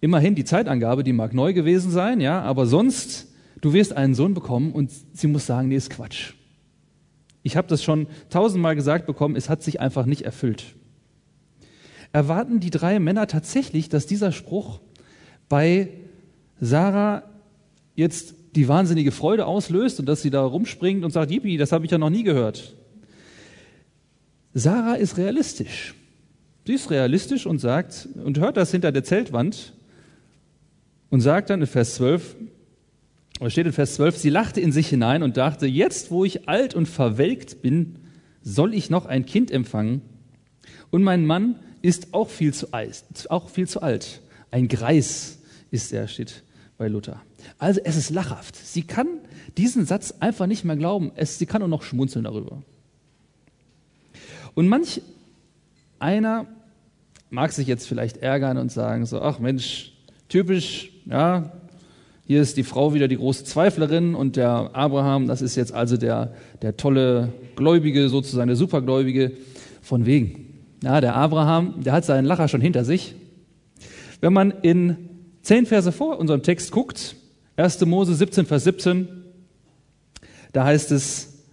Immerhin 0.00 0.34
die 0.34 0.44
Zeitangabe, 0.44 1.02
die 1.04 1.12
mag 1.12 1.34
neu 1.34 1.52
gewesen 1.52 1.90
sein, 1.90 2.20
ja, 2.20 2.40
aber 2.42 2.66
sonst, 2.66 3.28
du 3.60 3.72
wirst 3.72 3.94
einen 3.94 4.14
Sohn 4.14 4.34
bekommen 4.34 4.72
und 4.72 4.90
sie 5.12 5.26
muss 5.26 5.46
sagen, 5.46 5.68
nee, 5.68 5.76
ist 5.76 5.90
Quatsch. 5.90 6.34
Ich 7.42 7.56
habe 7.56 7.66
das 7.66 7.82
schon 7.82 8.06
tausendmal 8.30 8.76
gesagt 8.76 9.06
bekommen, 9.06 9.34
es 9.36 9.48
hat 9.48 9.62
sich 9.62 9.80
einfach 9.80 10.06
nicht 10.06 10.22
erfüllt. 10.22 10.74
Erwarten 12.12 12.60
die 12.60 12.70
drei 12.70 12.98
Männer 12.98 13.26
tatsächlich, 13.26 13.88
dass 13.88 14.06
dieser 14.06 14.32
Spruch 14.32 14.80
bei 15.48 15.88
Sarah 16.60 17.22
jetzt 17.94 18.34
die 18.54 18.68
wahnsinnige 18.68 19.12
Freude 19.12 19.46
auslöst 19.46 20.00
und 20.00 20.06
dass 20.06 20.22
sie 20.22 20.30
da 20.30 20.42
rumspringt 20.42 21.04
und 21.04 21.10
sagt, 21.10 21.30
Yippie, 21.30 21.58
das 21.58 21.72
habe 21.72 21.84
ich 21.84 21.90
ja 21.90 21.98
noch 21.98 22.10
nie 22.10 22.22
gehört. 22.22 22.74
Sarah 24.54 24.94
ist 24.94 25.16
realistisch. 25.16 25.94
Sie 26.66 26.74
ist 26.74 26.90
realistisch 26.90 27.46
und 27.46 27.58
sagt, 27.58 28.08
und 28.22 28.38
hört 28.38 28.56
das 28.56 28.70
hinter 28.70 28.92
der 28.92 29.04
Zeltwand 29.04 29.74
und 31.10 31.20
sagt 31.20 31.50
dann 31.50 31.60
in 31.60 31.66
Vers 31.66 31.94
12, 31.94 32.36
oder 33.40 33.50
steht 33.50 33.66
in 33.66 33.72
Vers 33.72 33.94
12, 33.94 34.16
sie 34.16 34.30
lachte 34.30 34.60
in 34.60 34.72
sich 34.72 34.88
hinein 34.88 35.22
und 35.22 35.36
dachte, 35.36 35.66
jetzt 35.66 36.10
wo 36.10 36.24
ich 36.24 36.48
alt 36.48 36.74
und 36.74 36.86
verwelkt 36.86 37.62
bin, 37.62 37.96
soll 38.42 38.74
ich 38.74 38.90
noch 38.90 39.06
ein 39.06 39.24
Kind 39.24 39.50
empfangen? 39.50 40.02
Und 40.90 41.02
mein 41.02 41.24
Mann 41.24 41.56
ist 41.82 42.14
auch 42.14 42.28
viel 42.28 42.52
zu 42.52 42.72
alt, 42.72 43.04
auch 43.28 43.48
viel 43.48 43.68
zu 43.68 43.82
alt. 43.82 44.20
Ein 44.50 44.68
Greis 44.68 45.38
ist 45.70 45.92
er, 45.92 46.08
steht 46.08 46.42
bei 46.76 46.88
Luther. 46.88 47.20
Also 47.58 47.80
es 47.84 47.96
ist 47.96 48.10
lachhaft. 48.10 48.56
Sie 48.56 48.82
kann 48.82 49.08
diesen 49.56 49.84
Satz 49.84 50.14
einfach 50.20 50.46
nicht 50.46 50.64
mehr 50.64 50.76
glauben. 50.76 51.12
Es, 51.16 51.38
sie 51.38 51.46
kann 51.46 51.60
nur 51.60 51.68
noch 51.68 51.82
schmunzeln 51.82 52.24
darüber. 52.24 52.62
Und 54.54 54.68
manch 54.68 55.02
einer 55.98 56.46
mag 57.30 57.52
sich 57.52 57.66
jetzt 57.66 57.86
vielleicht 57.86 58.18
ärgern 58.18 58.58
und 58.58 58.72
sagen 58.72 59.06
so, 59.06 59.20
ach 59.20 59.38
Mensch, 59.38 59.92
typisch, 60.28 60.90
ja, 61.06 61.52
hier 62.26 62.42
ist 62.42 62.56
die 62.56 62.62
Frau 62.62 62.92
wieder 62.92 63.08
die 63.08 63.16
große 63.16 63.44
Zweiflerin 63.44 64.14
und 64.14 64.36
der 64.36 64.70
Abraham, 64.74 65.26
das 65.26 65.40
ist 65.40 65.56
jetzt 65.56 65.72
also 65.72 65.96
der, 65.96 66.34
der 66.60 66.76
tolle 66.76 67.32
Gläubige, 67.56 68.08
sozusagen 68.08 68.48
der 68.48 68.56
Supergläubige. 68.56 69.32
Von 69.80 70.04
wegen. 70.04 70.47
Ja, 70.82 71.00
der 71.00 71.16
Abraham, 71.16 71.82
der 71.82 71.92
hat 71.92 72.04
seinen 72.04 72.24
Lacher 72.24 72.48
schon 72.48 72.60
hinter 72.60 72.84
sich. 72.84 73.14
Wenn 74.20 74.32
man 74.32 74.52
in 74.62 74.96
zehn 75.42 75.66
Verse 75.66 75.90
vor 75.90 76.18
unserem 76.18 76.42
Text 76.42 76.70
guckt, 76.70 77.16
1. 77.56 77.84
Mose 77.86 78.14
17, 78.14 78.46
Vers 78.46 78.64
17, 78.64 79.08
da 80.52 80.64
heißt 80.64 80.92
es, 80.92 81.44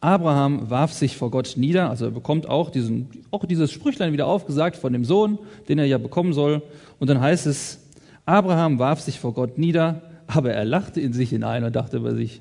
Abraham 0.00 0.68
warf 0.68 0.92
sich 0.92 1.16
vor 1.16 1.30
Gott 1.30 1.54
nieder, 1.56 1.88
also 1.88 2.06
er 2.06 2.10
bekommt 2.10 2.48
auch, 2.48 2.70
diesen, 2.70 3.08
auch 3.30 3.44
dieses 3.44 3.70
Sprüchlein 3.70 4.12
wieder 4.12 4.26
aufgesagt 4.26 4.74
von 4.76 4.92
dem 4.92 5.04
Sohn, 5.04 5.38
den 5.68 5.78
er 5.78 5.84
ja 5.84 5.98
bekommen 5.98 6.32
soll. 6.32 6.62
Und 6.98 7.08
dann 7.08 7.20
heißt 7.20 7.46
es, 7.46 7.78
Abraham 8.26 8.80
warf 8.80 9.00
sich 9.00 9.20
vor 9.20 9.32
Gott 9.32 9.58
nieder, 9.58 10.02
aber 10.26 10.52
er 10.52 10.64
lachte 10.64 11.00
in 11.00 11.12
sich 11.12 11.30
hinein 11.30 11.62
und 11.62 11.76
dachte 11.76 12.00
bei 12.00 12.14
sich, 12.14 12.40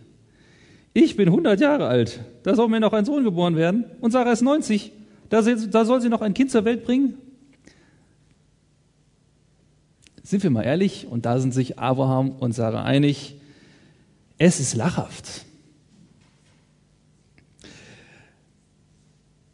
ich 0.93 1.15
bin 1.15 1.27
100 1.27 1.59
Jahre 1.61 1.87
alt, 1.87 2.19
da 2.43 2.55
soll 2.55 2.67
mir 2.67 2.79
noch 2.79 2.93
ein 2.93 3.05
Sohn 3.05 3.23
geboren 3.23 3.55
werden 3.55 3.85
und 4.01 4.09
Sarah 4.11 4.31
ist 4.31 4.41
90, 4.41 4.91
da, 5.31 5.41
da 5.41 5.85
soll 5.85 6.01
sie 6.01 6.09
noch 6.09 6.21
ein 6.21 6.33
Kind 6.33 6.51
zur 6.51 6.65
Welt 6.65 6.83
bringen. 6.83 7.15
Sind 10.23 10.43
wir 10.43 10.49
mal 10.49 10.63
ehrlich, 10.63 11.07
und 11.07 11.25
da 11.25 11.39
sind 11.39 11.53
sich 11.53 11.79
Abraham 11.79 12.31
und 12.31 12.51
Sarah 12.51 12.83
einig, 12.83 13.35
es 14.37 14.59
ist 14.59 14.75
lachhaft. 14.75 15.45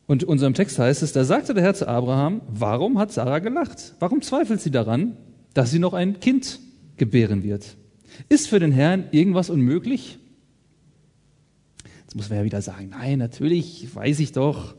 Und 0.07 0.23
in 0.23 0.29
unserem 0.29 0.53
Text 0.53 0.79
heißt 0.79 1.03
es, 1.03 1.13
da 1.13 1.23
sagte 1.23 1.53
der 1.53 1.63
Herr 1.63 1.73
zu 1.75 1.87
Abraham, 1.87 2.41
warum 2.47 2.97
hat 2.97 3.11
Sarah 3.11 3.39
gelacht? 3.39 3.93
Warum 3.99 4.21
zweifelt 4.21 4.61
sie 4.61 4.71
daran, 4.71 5.15
dass 5.53 5.69
sie 5.69 5.79
noch 5.79 5.93
ein 5.93 6.19
Kind 6.19 6.59
gebären 6.97 7.43
wird? 7.43 7.77
Ist 8.29 8.47
für 8.47 8.59
den 8.59 8.71
Herrn 8.71 9.09
irgendwas 9.11 9.51
unmöglich? 9.51 10.17
Jetzt 12.01 12.15
muss 12.15 12.29
man 12.29 12.39
ja 12.39 12.45
wieder 12.45 12.61
sagen, 12.61 12.89
nein, 12.89 13.19
natürlich, 13.19 13.93
weiß 13.93 14.19
ich 14.21 14.31
doch. 14.31 14.75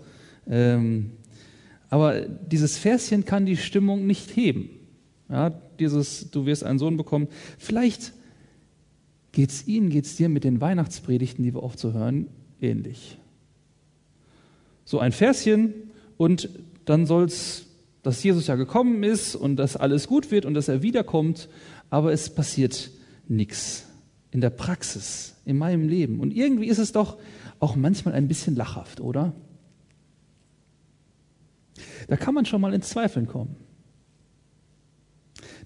Ähm, 0.48 1.12
aber 1.90 2.20
dieses 2.20 2.76
Verschen 2.78 3.24
kann 3.24 3.46
die 3.46 3.56
Stimmung 3.56 4.06
nicht 4.06 4.34
heben. 4.36 4.70
Ja, 5.28 5.50
dieses, 5.78 6.30
du 6.30 6.46
wirst 6.46 6.64
einen 6.64 6.78
Sohn 6.78 6.96
bekommen. 6.96 7.28
Vielleicht 7.58 8.12
geht 9.32 9.50
es 9.50 9.66
Ihnen, 9.66 9.90
geht 9.90 10.06
es 10.06 10.16
dir 10.16 10.28
mit 10.28 10.44
den 10.44 10.60
Weihnachtspredigten, 10.60 11.44
die 11.44 11.54
wir 11.54 11.62
oft 11.62 11.78
so 11.78 11.92
hören, 11.92 12.28
ähnlich 12.60 13.18
so 14.88 15.00
ein 15.00 15.12
Verschen 15.12 15.74
und 16.16 16.48
dann 16.86 17.04
soll 17.04 17.24
es, 17.24 17.66
dass 18.02 18.22
Jesus 18.22 18.46
ja 18.46 18.54
gekommen 18.54 19.02
ist 19.02 19.36
und 19.36 19.56
dass 19.56 19.76
alles 19.76 20.08
gut 20.08 20.30
wird 20.30 20.46
und 20.46 20.54
dass 20.54 20.68
er 20.68 20.82
wiederkommt. 20.82 21.50
aber 21.90 22.10
es 22.10 22.30
passiert 22.30 22.90
nichts 23.28 23.84
in 24.30 24.40
der 24.40 24.48
Praxis, 24.48 25.34
in 25.44 25.58
meinem 25.58 25.88
Leben. 25.88 26.20
Und 26.20 26.34
irgendwie 26.34 26.68
ist 26.68 26.78
es 26.78 26.92
doch 26.92 27.18
auch 27.60 27.76
manchmal 27.76 28.14
ein 28.14 28.28
bisschen 28.28 28.56
lachhaft, 28.56 29.02
oder? 29.02 29.34
Da 32.08 32.16
kann 32.16 32.34
man 32.34 32.44
schon 32.44 32.60
mal 32.60 32.74
ins 32.74 32.88
Zweifeln 32.88 33.26
kommen. 33.26 33.56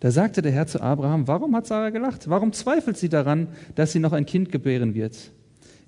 Da 0.00 0.10
sagte 0.10 0.42
der 0.42 0.52
Herr 0.52 0.66
zu 0.66 0.80
Abraham, 0.80 1.28
warum 1.28 1.54
hat 1.54 1.66
Sarah 1.66 1.90
gelacht? 1.90 2.28
Warum 2.28 2.52
zweifelt 2.52 2.96
sie 2.96 3.08
daran, 3.08 3.48
dass 3.74 3.92
sie 3.92 4.00
noch 4.00 4.12
ein 4.12 4.26
Kind 4.26 4.50
gebären 4.50 4.94
wird? 4.94 5.32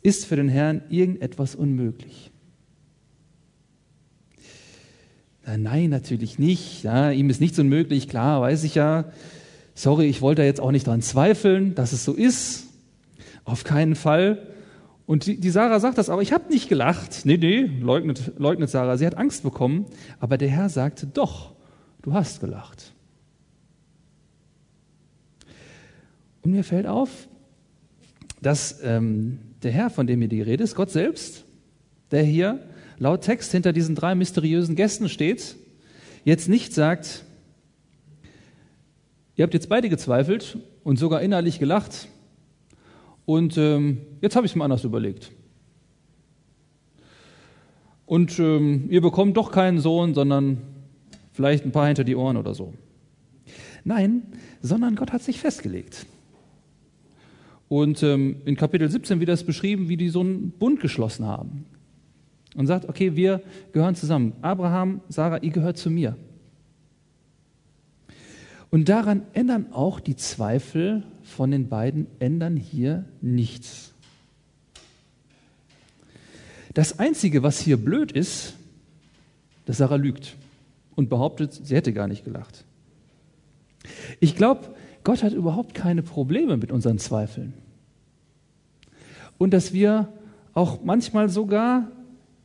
Ist 0.03 0.27
für 0.27 0.37
den 0.37 0.49
Herrn 0.49 0.83
irgendetwas 0.89 1.55
unmöglich? 1.55 2.31
Nein, 5.47 5.91
natürlich 5.91 6.39
nicht. 6.39 6.85
Ja, 6.85 7.11
ihm 7.11 7.29
ist 7.29 7.41
nichts 7.41 7.59
unmöglich, 7.59 8.09
klar, 8.09 8.41
weiß 8.41 8.65
ich 8.65 8.75
ja. 8.75 9.13
Sorry, 9.75 10.07
ich 10.07 10.23
wollte 10.23 10.43
jetzt 10.43 10.61
auch 10.61 10.71
nicht 10.71 10.87
daran 10.87 11.03
zweifeln, 11.03 11.75
dass 11.75 11.93
es 11.93 12.05
so 12.05 12.15
ist. 12.15 12.69
Auf 13.45 13.65
keinen 13.65 13.95
Fall. 13.95 14.54
Und 15.07 15.27
die, 15.27 15.51
Sarah 15.51 15.81
sagt 15.81 15.99
das, 15.99 16.09
aber 16.09 16.23
ich 16.23 16.33
habe 16.33 16.51
nicht 16.51 16.69
gelacht. 16.69 17.25
Nee, 17.25 17.37
nee, 17.37 17.71
leugnet, 17.81 18.33
leugnet 18.39 18.71
Sarah. 18.71 18.97
Sie 18.97 19.07
hat 19.07 19.17
Angst 19.17 19.43
bekommen. 19.43 19.87
Aber 20.19 20.39
der 20.39 20.49
Herr 20.49 20.71
sagte, 20.71 21.07
doch, 21.07 21.53
du 22.03 22.15
hast 22.15 22.41
gelacht. 22.41 22.93
Und 26.43 26.53
mir 26.53 26.65
fällt 26.65 26.87
auf, 26.87 27.29
dass 28.41 28.81
ähm, 28.83 29.39
der 29.63 29.73
Herr, 29.73 29.91
von 29.91 30.07
dem 30.07 30.21
hier 30.21 30.29
die 30.29 30.43
Rede 30.43 30.65
ist, 30.65 30.75
Gott 30.75 30.91
selbst, 30.91 31.45
der 32.11 32.23
hier 32.23 32.61
laut 32.99 33.23
Text 33.23 33.53
hinter 33.53 33.73
diesen 33.73 33.95
drei 33.95 34.15
mysteriösen 34.15 34.75
Gästen 34.75 35.09
steht, 35.09 35.57
jetzt 36.25 36.49
nicht 36.49 36.73
sagt, 36.73 37.25
ihr 39.37 39.43
habt 39.43 39.55
jetzt 39.55 39.69
beide 39.69 39.89
gezweifelt 39.89 40.59
und 40.83 40.99
sogar 40.99 41.21
innerlich 41.23 41.59
gelacht 41.59 42.09
und 43.27 43.57
ähm, 43.57 44.01
jetzt 44.21 44.37
habe 44.37 44.47
ich 44.47 44.53
es 44.53 44.57
mir 44.57 44.65
anders 44.65 44.85
überlegt. 44.85 45.33
Und 48.07 48.39
ähm, 48.39 48.87
ihr 48.91 49.01
bekommt 49.01 49.37
doch 49.37 49.51
keinen 49.51 49.79
Sohn, 49.79 50.15
sondern 50.15 50.59
vielleicht 51.33 51.65
ein 51.65 51.73
paar 51.73 51.87
hinter 51.87 52.05
die 52.05 52.17
Ohren 52.17 52.37
oder 52.37 52.55
so. 52.55 52.75
Nein, 53.83 54.23
sondern 54.61 54.95
Gott 54.95 55.13
hat 55.13 55.23
sich 55.23 55.41
festgelegt. 55.41 56.07
Und 57.69 58.03
ähm, 58.03 58.37
in 58.45 58.57
Kapitel 58.57 58.91
17 58.91 59.21
wird 59.21 59.31
das 59.31 59.45
beschrieben, 59.45 59.89
wie 59.89 59.97
die 59.97 60.11
so 60.11 60.21
einen 60.21 60.51
Bund 60.51 60.81
geschlossen 60.81 61.27
haben 61.27 61.65
und 62.55 62.67
sagt, 62.67 62.89
okay, 62.89 63.17
wir 63.17 63.43
gehören 63.73 63.95
zusammen. 63.95 64.35
Abraham, 64.43 65.01
Sarah, 65.09 65.39
ihr 65.39 65.51
gehört 65.51 65.79
zu 65.79 65.91
mir. 65.91 66.17
Und 68.71 68.89
daran 68.89 69.23
ändern 69.33 69.73
auch 69.73 70.01
die 70.01 70.17
Zweifel 70.17 71.05
von 71.25 71.51
den 71.51 71.69
beiden, 71.69 72.07
ändern 72.21 72.57
hier 72.57 73.05
nichts. 73.21 73.93
Das 76.75 76.99
Einzige, 76.99 77.43
was 77.43 77.61
hier 77.61 77.77
blöd 77.77 78.13
ist, 78.13 78.55
dass 79.65 79.79
Sarah 79.79 79.97
lügt 79.97 80.37
und 80.95 81.09
behauptet, 81.09 81.53
sie 81.53 81.75
hätte 81.75 81.93
gar 81.93 82.09
nicht 82.09 82.25
gelacht. 82.25 82.65
Ich 84.21 84.37
glaube, 84.37 84.75
Gott 85.03 85.23
hat 85.23 85.33
überhaupt 85.33 85.75
keine 85.75 86.03
Probleme 86.03 86.57
mit 86.57 86.73
unseren 86.73 86.99
Zweifeln. 86.99 87.55
Und 89.39 89.53
dass 89.53 89.73
wir 89.73 90.13
auch 90.53 90.85
manchmal 90.85 91.29
sogar 91.29 91.91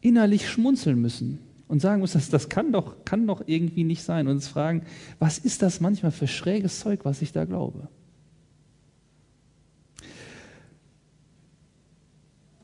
innerlich 0.01 0.49
schmunzeln 0.49 0.99
müssen 0.99 1.39
und 1.67 1.81
sagen 1.81 2.01
müssen, 2.01 2.17
das, 2.17 2.29
das 2.29 2.49
kann, 2.49 2.71
doch, 2.71 3.05
kann 3.05 3.27
doch 3.27 3.43
irgendwie 3.45 3.83
nicht 3.83 4.03
sein. 4.03 4.27
Und 4.27 4.35
uns 4.35 4.47
fragen, 4.47 4.83
was 5.19 5.37
ist 5.37 5.61
das 5.61 5.79
manchmal 5.79 6.11
für 6.11 6.27
schräges 6.27 6.79
Zeug, 6.79 7.01
was 7.03 7.21
ich 7.21 7.31
da 7.31 7.45
glaube? 7.45 7.87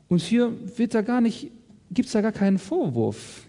Und 0.08 0.20
hier 0.22 0.52
wird 0.78 0.94
da 0.94 1.02
gar 1.02 1.20
nicht, 1.20 1.50
gibt 1.90 2.06
es 2.06 2.12
da 2.12 2.20
gar 2.20 2.32
keinen 2.32 2.58
Vorwurf. 2.58 3.44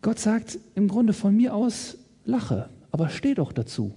Gott 0.00 0.18
sagt 0.18 0.58
im 0.74 0.88
Grunde 0.88 1.12
von 1.12 1.36
mir 1.36 1.54
aus, 1.54 1.98
lache, 2.24 2.68
aber 2.92 3.08
steh 3.08 3.34
doch 3.34 3.52
dazu. 3.52 3.94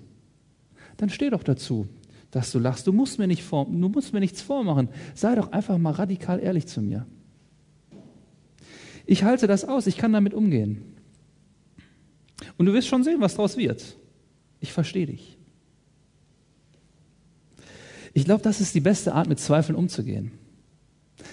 Dann 0.97 1.09
steh 1.09 1.29
doch 1.29 1.43
dazu 1.43 1.87
dass 2.31 2.51
du 2.51 2.59
lachst. 2.59 2.87
Du 2.87 2.93
musst 2.93 3.19
mir, 3.19 3.27
nicht 3.27 3.43
vor, 3.43 3.65
du 3.65 3.89
musst 3.89 4.13
mir 4.13 4.21
nichts 4.21 4.41
vormachen. 4.41 4.89
Sei 5.13 5.35
doch 5.35 5.51
einfach 5.51 5.77
mal 5.77 5.91
radikal 5.91 6.39
ehrlich 6.39 6.65
zu 6.65 6.81
mir. 6.81 7.05
Ich 9.05 9.23
halte 9.23 9.47
das 9.47 9.65
aus, 9.65 9.87
ich 9.87 9.97
kann 9.97 10.13
damit 10.13 10.33
umgehen. 10.33 10.81
Und 12.57 12.65
du 12.65 12.73
wirst 12.73 12.87
schon 12.87 13.03
sehen, 13.03 13.19
was 13.19 13.35
daraus 13.35 13.57
wird. 13.57 13.97
Ich 14.61 14.71
verstehe 14.71 15.05
dich. 15.05 15.37
Ich 18.13 18.25
glaube, 18.25 18.43
das 18.43 18.61
ist 18.61 18.75
die 18.75 18.81
beste 18.81 19.13
Art, 19.13 19.27
mit 19.27 19.39
Zweifeln 19.39 19.75
umzugehen. 19.75 20.31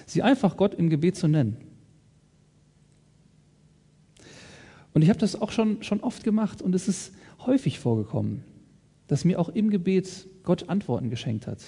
Sie 0.07 0.23
einfach 0.23 0.57
Gott 0.57 0.75
im 0.75 0.91
Gebet 0.91 1.17
zu 1.17 1.29
nennen. 1.29 1.57
Und 4.95 5.03
ich 5.03 5.09
habe 5.09 5.19
das 5.19 5.41
auch 5.41 5.53
schon, 5.53 5.83
schon 5.83 6.01
oft 6.01 6.25
gemacht 6.25 6.63
und 6.63 6.75
es 6.75 6.89
ist 6.89 7.13
häufig 7.47 7.79
vorgekommen, 7.79 8.43
dass 9.07 9.25
mir 9.25 9.39
auch 9.39 9.49
im 9.49 9.71
Gebet 9.71 10.27
Gott 10.43 10.69
Antworten 10.69 11.11
geschenkt 11.11 11.47
hat. 11.47 11.61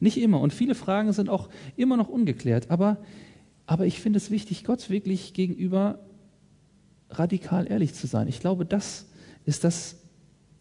Nicht 0.00 0.18
immer. 0.18 0.40
Und 0.40 0.52
viele 0.52 0.74
Fragen 0.74 1.12
sind 1.12 1.28
auch 1.28 1.48
immer 1.76 1.96
noch 1.96 2.08
ungeklärt. 2.08 2.70
Aber, 2.70 2.98
aber 3.66 3.86
ich 3.86 4.00
finde 4.00 4.18
es 4.18 4.30
wichtig, 4.30 4.64
Gott 4.64 4.90
wirklich 4.90 5.34
gegenüber 5.34 6.00
radikal 7.10 7.70
ehrlich 7.70 7.94
zu 7.94 8.06
sein. 8.06 8.28
Ich 8.28 8.40
glaube, 8.40 8.66
das 8.66 9.06
ist 9.44 9.64
das, 9.64 9.96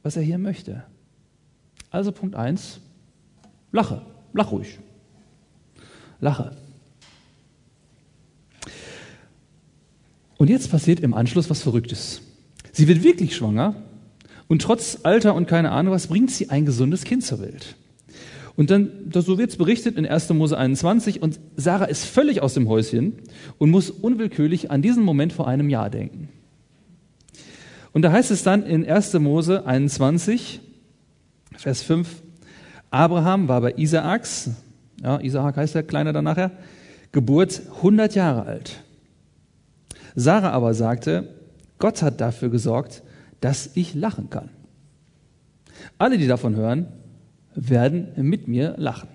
was 0.03 0.15
er 0.15 0.23
hier 0.23 0.37
möchte. 0.37 0.83
Also 1.89 2.11
Punkt 2.11 2.35
1, 2.35 2.79
lache, 3.71 4.01
lach 4.33 4.51
ruhig. 4.51 4.79
Lache. 6.19 6.55
Und 10.37 10.49
jetzt 10.49 10.69
passiert 10.71 10.99
im 10.99 11.13
Anschluss 11.13 11.49
was 11.49 11.61
Verrücktes. 11.61 12.21
Sie 12.71 12.87
wird 12.87 13.03
wirklich 13.03 13.35
schwanger 13.35 13.75
und 14.47 14.61
trotz 14.61 14.99
Alter 15.03 15.33
und 15.33 15.47
keine 15.47 15.71
Ahnung 15.71 15.93
was 15.93 16.07
bringt 16.07 16.31
sie 16.31 16.49
ein 16.49 16.65
gesundes 16.65 17.03
Kind 17.03 17.23
zur 17.23 17.39
Welt. 17.39 17.75
Und 18.55 18.71
dann, 18.71 19.11
so 19.13 19.37
wird 19.37 19.51
es 19.51 19.57
berichtet 19.57 19.97
in 19.97 20.07
1. 20.07 20.29
Mose 20.29 20.57
21 20.57 21.21
und 21.21 21.39
Sarah 21.55 21.85
ist 21.85 22.05
völlig 22.05 22.41
aus 22.41 22.55
dem 22.55 22.67
Häuschen 22.67 23.13
und 23.59 23.69
muss 23.69 23.91
unwillkürlich 23.91 24.71
an 24.71 24.81
diesen 24.81 25.03
Moment 25.03 25.31
vor 25.31 25.47
einem 25.47 25.69
Jahr 25.69 25.91
denken. 25.91 26.29
Und 27.93 28.01
da 28.01 28.11
heißt 28.11 28.31
es 28.31 28.43
dann 28.43 28.63
in 28.63 28.87
1. 28.87 29.13
Mose 29.13 29.65
21, 29.65 30.59
Vers 31.55 31.83
5, 31.83 32.23
Abraham 32.89 33.47
war 33.47 33.61
bei 33.61 33.73
Isaaks, 33.73 34.51
ja, 35.01 35.19
Isaak 35.19 35.57
heißt 35.57 35.75
der 35.75 35.83
Kleine 35.83 36.13
dann 36.13 36.23
nachher, 36.23 36.51
Geburt 37.11 37.61
100 37.77 38.15
Jahre 38.15 38.43
alt. 38.43 38.83
Sarah 40.15 40.51
aber 40.51 40.73
sagte, 40.73 41.35
Gott 41.79 42.01
hat 42.01 42.21
dafür 42.21 42.49
gesorgt, 42.49 43.03
dass 43.39 43.71
ich 43.75 43.93
lachen 43.93 44.29
kann. 44.29 44.49
Alle, 45.97 46.17
die 46.17 46.27
davon 46.27 46.55
hören, 46.55 46.87
werden 47.55 48.09
mit 48.15 48.47
mir 48.47 48.75
lachen. 48.77 49.09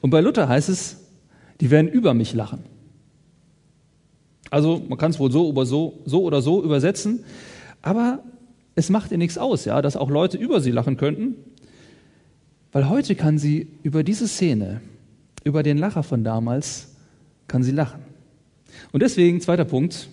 Und 0.00 0.10
bei 0.10 0.20
Luther 0.20 0.48
heißt 0.48 0.68
es, 0.68 0.98
die 1.60 1.70
werden 1.70 1.88
über 1.88 2.14
mich 2.14 2.34
lachen. 2.34 2.64
Also 4.50 4.82
man 4.88 4.98
kann 4.98 5.10
es 5.10 5.18
wohl 5.18 5.30
so 5.30 5.48
oder 5.48 5.66
so, 5.66 6.00
so 6.04 6.22
oder 6.22 6.40
so 6.40 6.62
übersetzen, 6.62 7.24
aber 7.82 8.22
es 8.74 8.90
macht 8.90 9.10
ihr 9.10 9.18
nichts 9.18 9.38
aus, 9.38 9.64
ja, 9.64 9.82
dass 9.82 9.96
auch 9.96 10.10
Leute 10.10 10.36
über 10.36 10.60
sie 10.60 10.70
lachen 10.70 10.96
könnten, 10.96 11.34
weil 12.76 12.90
heute 12.90 13.14
kann 13.14 13.38
sie 13.38 13.68
über 13.84 14.04
diese 14.04 14.28
Szene, 14.28 14.82
über 15.44 15.62
den 15.62 15.78
Lacher 15.78 16.02
von 16.02 16.24
damals, 16.24 16.94
kann 17.48 17.62
sie 17.62 17.70
lachen. 17.70 18.02
Und 18.92 19.02
deswegen, 19.02 19.40
zweiter 19.40 19.64
Punkt, 19.64 20.10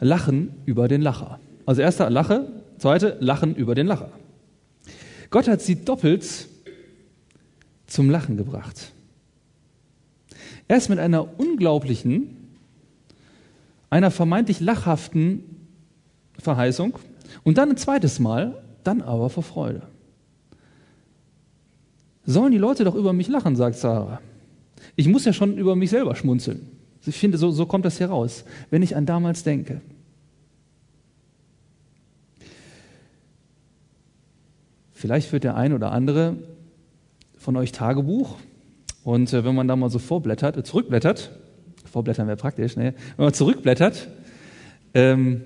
Lachen 0.00 0.52
über 0.66 0.88
den 0.88 1.02
Lacher. 1.02 1.38
Also 1.66 1.82
erster 1.82 2.10
Lache, 2.10 2.50
zweite 2.78 3.16
Lachen 3.20 3.54
über 3.54 3.76
den 3.76 3.86
Lacher. 3.86 4.10
Gott 5.30 5.46
hat 5.46 5.60
sie 5.60 5.84
doppelt 5.84 6.48
zum 7.86 8.10
Lachen 8.10 8.36
gebracht. 8.36 8.90
Erst 10.66 10.90
mit 10.90 10.98
einer 10.98 11.38
unglaublichen, 11.38 12.48
einer 13.88 14.10
vermeintlich 14.10 14.58
lachhaften 14.58 15.44
Verheißung 16.40 16.98
und 17.44 17.56
dann 17.56 17.70
ein 17.70 17.76
zweites 17.76 18.18
Mal, 18.18 18.60
dann 18.82 19.00
aber 19.00 19.30
vor 19.30 19.44
Freude. 19.44 19.82
Sollen 22.24 22.52
die 22.52 22.58
Leute 22.58 22.84
doch 22.84 22.94
über 22.94 23.12
mich 23.12 23.28
lachen, 23.28 23.56
sagt 23.56 23.76
Sarah. 23.76 24.20
Ich 24.96 25.08
muss 25.08 25.24
ja 25.24 25.32
schon 25.32 25.56
über 25.56 25.76
mich 25.76 25.90
selber 25.90 26.14
schmunzeln. 26.14 26.68
Ich 27.06 27.16
finde, 27.16 27.38
so, 27.38 27.50
so 27.50 27.66
kommt 27.66 27.84
das 27.84 27.98
hier 27.98 28.10
raus, 28.10 28.44
wenn 28.70 28.82
ich 28.82 28.94
an 28.94 29.06
damals 29.06 29.42
denke. 29.42 29.80
Vielleicht 34.92 35.28
führt 35.28 35.44
der 35.44 35.56
ein 35.56 35.72
oder 35.72 35.92
andere 35.92 36.36
von 37.38 37.56
euch 37.56 37.72
Tagebuch 37.72 38.36
und 39.02 39.32
äh, 39.32 39.44
wenn 39.46 39.54
man 39.54 39.66
da 39.66 39.74
mal 39.74 39.88
so 39.88 39.98
vorblättert, 39.98 40.58
äh, 40.58 40.62
zurückblättert, 40.62 41.30
vorblättern 41.90 42.26
wäre 42.26 42.36
praktisch, 42.36 42.76
ne? 42.76 42.94
wenn 43.16 43.24
man 43.24 43.32
zurückblättert, 43.32 44.08
ähm, 44.92 45.40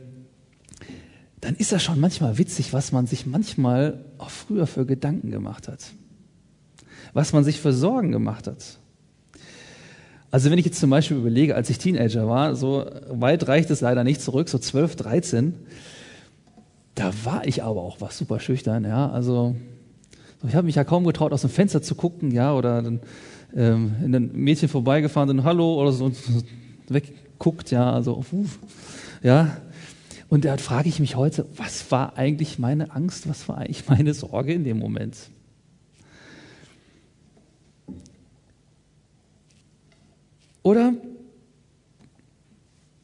dann 1.40 1.54
ist 1.54 1.70
das 1.70 1.84
schon 1.84 2.00
manchmal 2.00 2.36
witzig, 2.36 2.72
was 2.72 2.90
man 2.90 3.06
sich 3.06 3.26
manchmal 3.26 4.04
auch 4.18 4.30
früher 4.30 4.66
für 4.66 4.86
Gedanken 4.86 5.30
gemacht 5.30 5.68
hat. 5.68 5.92
Was 7.14 7.32
man 7.32 7.44
sich 7.44 7.60
für 7.60 7.72
Sorgen 7.72 8.12
gemacht 8.12 8.46
hat. 8.46 8.78
Also 10.30 10.50
wenn 10.50 10.58
ich 10.58 10.64
jetzt 10.64 10.80
zum 10.80 10.90
Beispiel 10.90 11.16
überlege, 11.16 11.54
als 11.54 11.70
ich 11.70 11.78
Teenager 11.78 12.28
war, 12.28 12.56
so 12.56 12.84
weit 13.08 13.46
reicht 13.46 13.70
es 13.70 13.80
leider 13.80 14.02
nicht 14.02 14.20
zurück, 14.20 14.48
so 14.48 14.58
12, 14.58 14.96
13, 14.96 15.54
da 16.96 17.12
war 17.22 17.46
ich 17.46 17.62
aber 17.62 17.82
auch 17.82 18.00
was 18.00 18.18
super 18.18 18.40
schüchtern, 18.40 18.84
ja. 18.84 19.08
Also 19.10 19.54
ich 20.46 20.56
habe 20.56 20.66
mich 20.66 20.74
ja 20.74 20.82
kaum 20.82 21.04
getraut, 21.04 21.32
aus 21.32 21.42
dem 21.42 21.50
Fenster 21.50 21.82
zu 21.82 21.94
gucken, 21.94 22.32
ja, 22.32 22.52
oder 22.52 22.82
dann 22.82 23.00
ähm, 23.54 23.92
in 24.04 24.14
ein 24.14 24.30
Mädchen 24.32 24.68
vorbeigefahren 24.68 25.28
sind, 25.28 25.44
Hallo 25.44 25.80
oder 25.80 25.92
so, 25.92 26.10
wegguckt, 26.88 27.70
ja, 27.70 27.92
also 27.92 28.24
uh, 28.32 28.44
ja. 29.22 29.56
Und 30.28 30.44
da 30.44 30.56
frage 30.56 30.88
ich 30.88 30.98
mich 30.98 31.14
heute, 31.14 31.46
was 31.56 31.92
war 31.92 32.16
eigentlich 32.16 32.58
meine 32.58 32.90
Angst, 32.92 33.28
was 33.28 33.48
war 33.48 33.58
eigentlich 33.58 33.88
meine 33.88 34.14
Sorge 34.14 34.52
in 34.52 34.64
dem 34.64 34.80
Moment? 34.80 35.16
Oder 40.64 40.94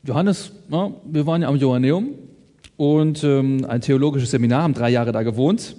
Johannes, 0.02 0.50
na, 0.70 0.94
wir 1.04 1.26
waren 1.26 1.42
ja 1.42 1.48
am 1.48 1.56
Johanneum 1.56 2.14
und 2.78 3.22
ähm, 3.22 3.66
ein 3.68 3.82
theologisches 3.82 4.30
Seminar, 4.30 4.62
haben 4.62 4.72
drei 4.72 4.88
Jahre 4.88 5.12
da 5.12 5.22
gewohnt. 5.22 5.76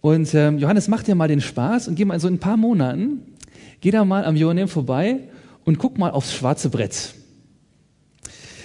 Und 0.00 0.34
ähm, 0.34 0.58
Johannes 0.58 0.88
macht 0.88 1.06
ja 1.06 1.14
mal 1.14 1.28
den 1.28 1.40
Spaß 1.40 1.86
und 1.86 1.94
geh 1.94 2.04
mal 2.04 2.18
so 2.18 2.26
in 2.26 2.34
ein 2.34 2.38
paar 2.40 2.56
Monaten, 2.56 3.36
geh 3.80 3.92
da 3.92 4.04
mal 4.04 4.24
am 4.24 4.34
Johanneum 4.34 4.66
vorbei 4.66 5.20
und 5.64 5.78
guck 5.78 5.96
mal 5.96 6.10
aufs 6.10 6.34
schwarze 6.34 6.70
Brett. 6.70 7.14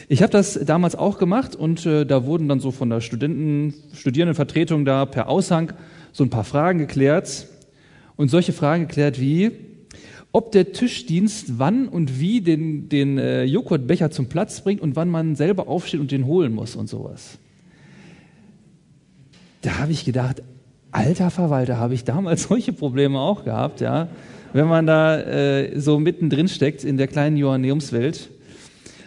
Ich 0.09 0.24
habe 0.24 0.32
das 0.32 0.59
damals 0.66 0.95
auch 0.95 1.20
gemacht 1.20 1.55
und 1.55 1.86
äh, 1.86 2.07
da 2.07 2.26
wurden 2.26 2.47
dann 2.49 2.59
so 2.59 2.72
von 2.72 2.89
der 2.89 3.01
Studenten, 3.01 3.76
Studierendenvertretung 3.93 4.84
da 4.84 5.05
per 5.05 5.30
Aushang 5.30 5.74
so 6.12 6.24
ein 6.24 6.32
paar 6.32 6.43
Fragen 6.43 6.80
geklärt. 6.80 7.47
Und 8.16 8.30
solche 8.30 8.51
Fragen 8.51 8.88
geklärt 8.88 9.20
wie, 9.20 9.71
ob 10.32 10.52
der 10.52 10.72
Tischdienst 10.72 11.60
wann 11.60 11.88
und 11.88 12.20
wie 12.20 12.42
den, 12.42 12.88
den 12.90 13.18
äh, 13.18 13.44
Joghurtbecher 13.44 14.12
zum 14.12 14.28
Platz 14.28 14.62
bringt 14.62 14.82
und 14.82 14.96
wann 14.96 15.10
man 15.10 15.36
selber 15.36 15.68
aufsteht 15.68 16.00
und 16.00 16.12
den 16.12 16.26
holen 16.26 16.54
muss 16.54 16.76
und 16.76 16.88
sowas. 16.88 17.38
Da 19.62 19.80
habe 19.80 19.92
ich 19.92 20.06
gedacht, 20.06 20.42
alter 20.92 21.30
Verwalter, 21.32 21.78
habe 21.78 21.94
ich 21.94 22.04
damals 22.04 22.44
solche 22.50 22.74
Probleme 22.74 23.20
auch 23.20 23.44
gehabt, 23.44 23.82
ja. 23.82 24.08
Wenn 24.54 24.68
man 24.68 24.86
da 24.86 25.18
äh, 25.20 25.80
so 25.80 26.00
mittendrin 26.00 26.50
steckt 26.50 26.84
in 26.84 26.98
der 26.98 27.08
kleinen 27.08 27.38
Johanneumswelt. 27.38 28.30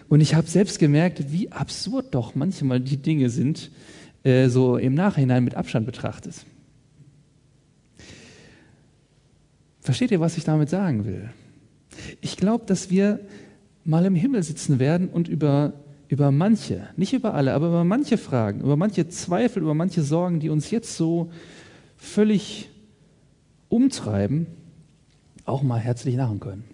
Und 0.08 0.22
ich 0.22 0.34
habe 0.34 0.46
selbst 0.46 0.78
gemerkt, 0.78 1.32
wie 1.32 1.52
absurd 1.52 2.14
doch 2.14 2.34
manchmal 2.34 2.80
die 2.80 2.96
Dinge 2.96 3.28
sind, 3.28 3.70
äh, 4.22 4.48
so 4.48 4.78
im 4.78 4.94
Nachhinein 4.94 5.44
mit 5.44 5.54
Abstand 5.54 5.84
betrachtet. 5.84 6.46
Versteht 9.84 10.10
ihr, 10.10 10.18
was 10.18 10.38
ich 10.38 10.44
damit 10.44 10.70
sagen 10.70 11.04
will? 11.04 11.28
Ich 12.22 12.38
glaube, 12.38 12.64
dass 12.64 12.88
wir 12.88 13.20
mal 13.84 14.06
im 14.06 14.14
Himmel 14.14 14.42
sitzen 14.42 14.78
werden 14.78 15.10
und 15.10 15.28
über, 15.28 15.74
über 16.08 16.32
manche, 16.32 16.88
nicht 16.96 17.12
über 17.12 17.34
alle, 17.34 17.52
aber 17.52 17.68
über 17.68 17.84
manche 17.84 18.16
Fragen, 18.16 18.60
über 18.60 18.76
manche 18.76 19.10
Zweifel, 19.10 19.62
über 19.62 19.74
manche 19.74 20.02
Sorgen, 20.02 20.40
die 20.40 20.48
uns 20.48 20.70
jetzt 20.70 20.96
so 20.96 21.30
völlig 21.98 22.70
umtreiben, 23.68 24.46
auch 25.44 25.62
mal 25.62 25.80
herzlich 25.80 26.16
lachen 26.16 26.40
können. 26.40 26.64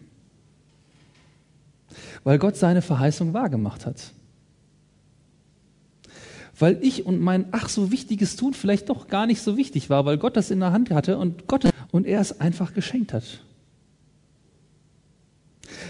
Weil 2.23 2.39
Gott 2.39 2.57
seine 2.57 2.81
Verheißung 2.81 3.35
wahrgemacht 3.35 3.87
hat. 3.87 4.13
Weil 6.61 6.79
ich 6.83 7.07
und 7.07 7.21
mein 7.21 7.47
ach 7.53 7.71
so 7.71 7.91
wichtiges 7.91 8.37
Tun 8.37 8.53
vielleicht 8.53 8.91
doch 8.91 9.09
gar 9.09 9.27
nicht 9.27 9.41
so 9.41 9.57
wichtig 9.57 9.89
war, 9.89 10.05
weil 10.05 10.19
Gott 10.19 10.37
das 10.37 10.51
in 10.51 10.61
der 10.61 10.73
Hand 10.73 10.91
hatte 10.91 11.17
und 11.17 11.47
Gott 11.47 11.65
und 11.91 12.07
er 12.07 12.21
es 12.21 12.39
einfach 12.39 12.75
geschenkt 12.75 13.15
hat. 13.15 13.25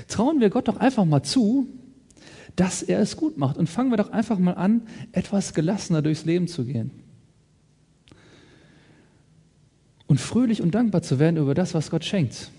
Trauen 0.07 0.41
wir 0.41 0.49
Gott 0.49 0.69
doch 0.69 0.77
einfach 0.77 1.05
mal 1.05 1.25
zu, 1.25 1.67
dass 2.55 2.85
er 2.85 3.01
es 3.01 3.17
gut 3.17 3.37
macht 3.37 3.57
und 3.57 3.69
fangen 3.69 3.91
wir 3.91 3.97
doch 3.97 4.11
einfach 4.11 4.39
mal 4.39 4.53
an, 4.53 4.83
etwas 5.11 5.55
gelassener 5.55 6.03
durchs 6.03 6.25
Leben 6.25 6.47
zu 6.47 6.65
gehen. 6.65 6.93
Und 10.07 10.21
fröhlich 10.21 10.63
und 10.63 10.73
dankbar 10.73 11.03
zu 11.03 11.19
werden 11.19 11.37
über 11.37 11.55
das, 11.55 11.75
was 11.75 11.91
Gott 11.91 12.05
schenkt. 12.05 12.53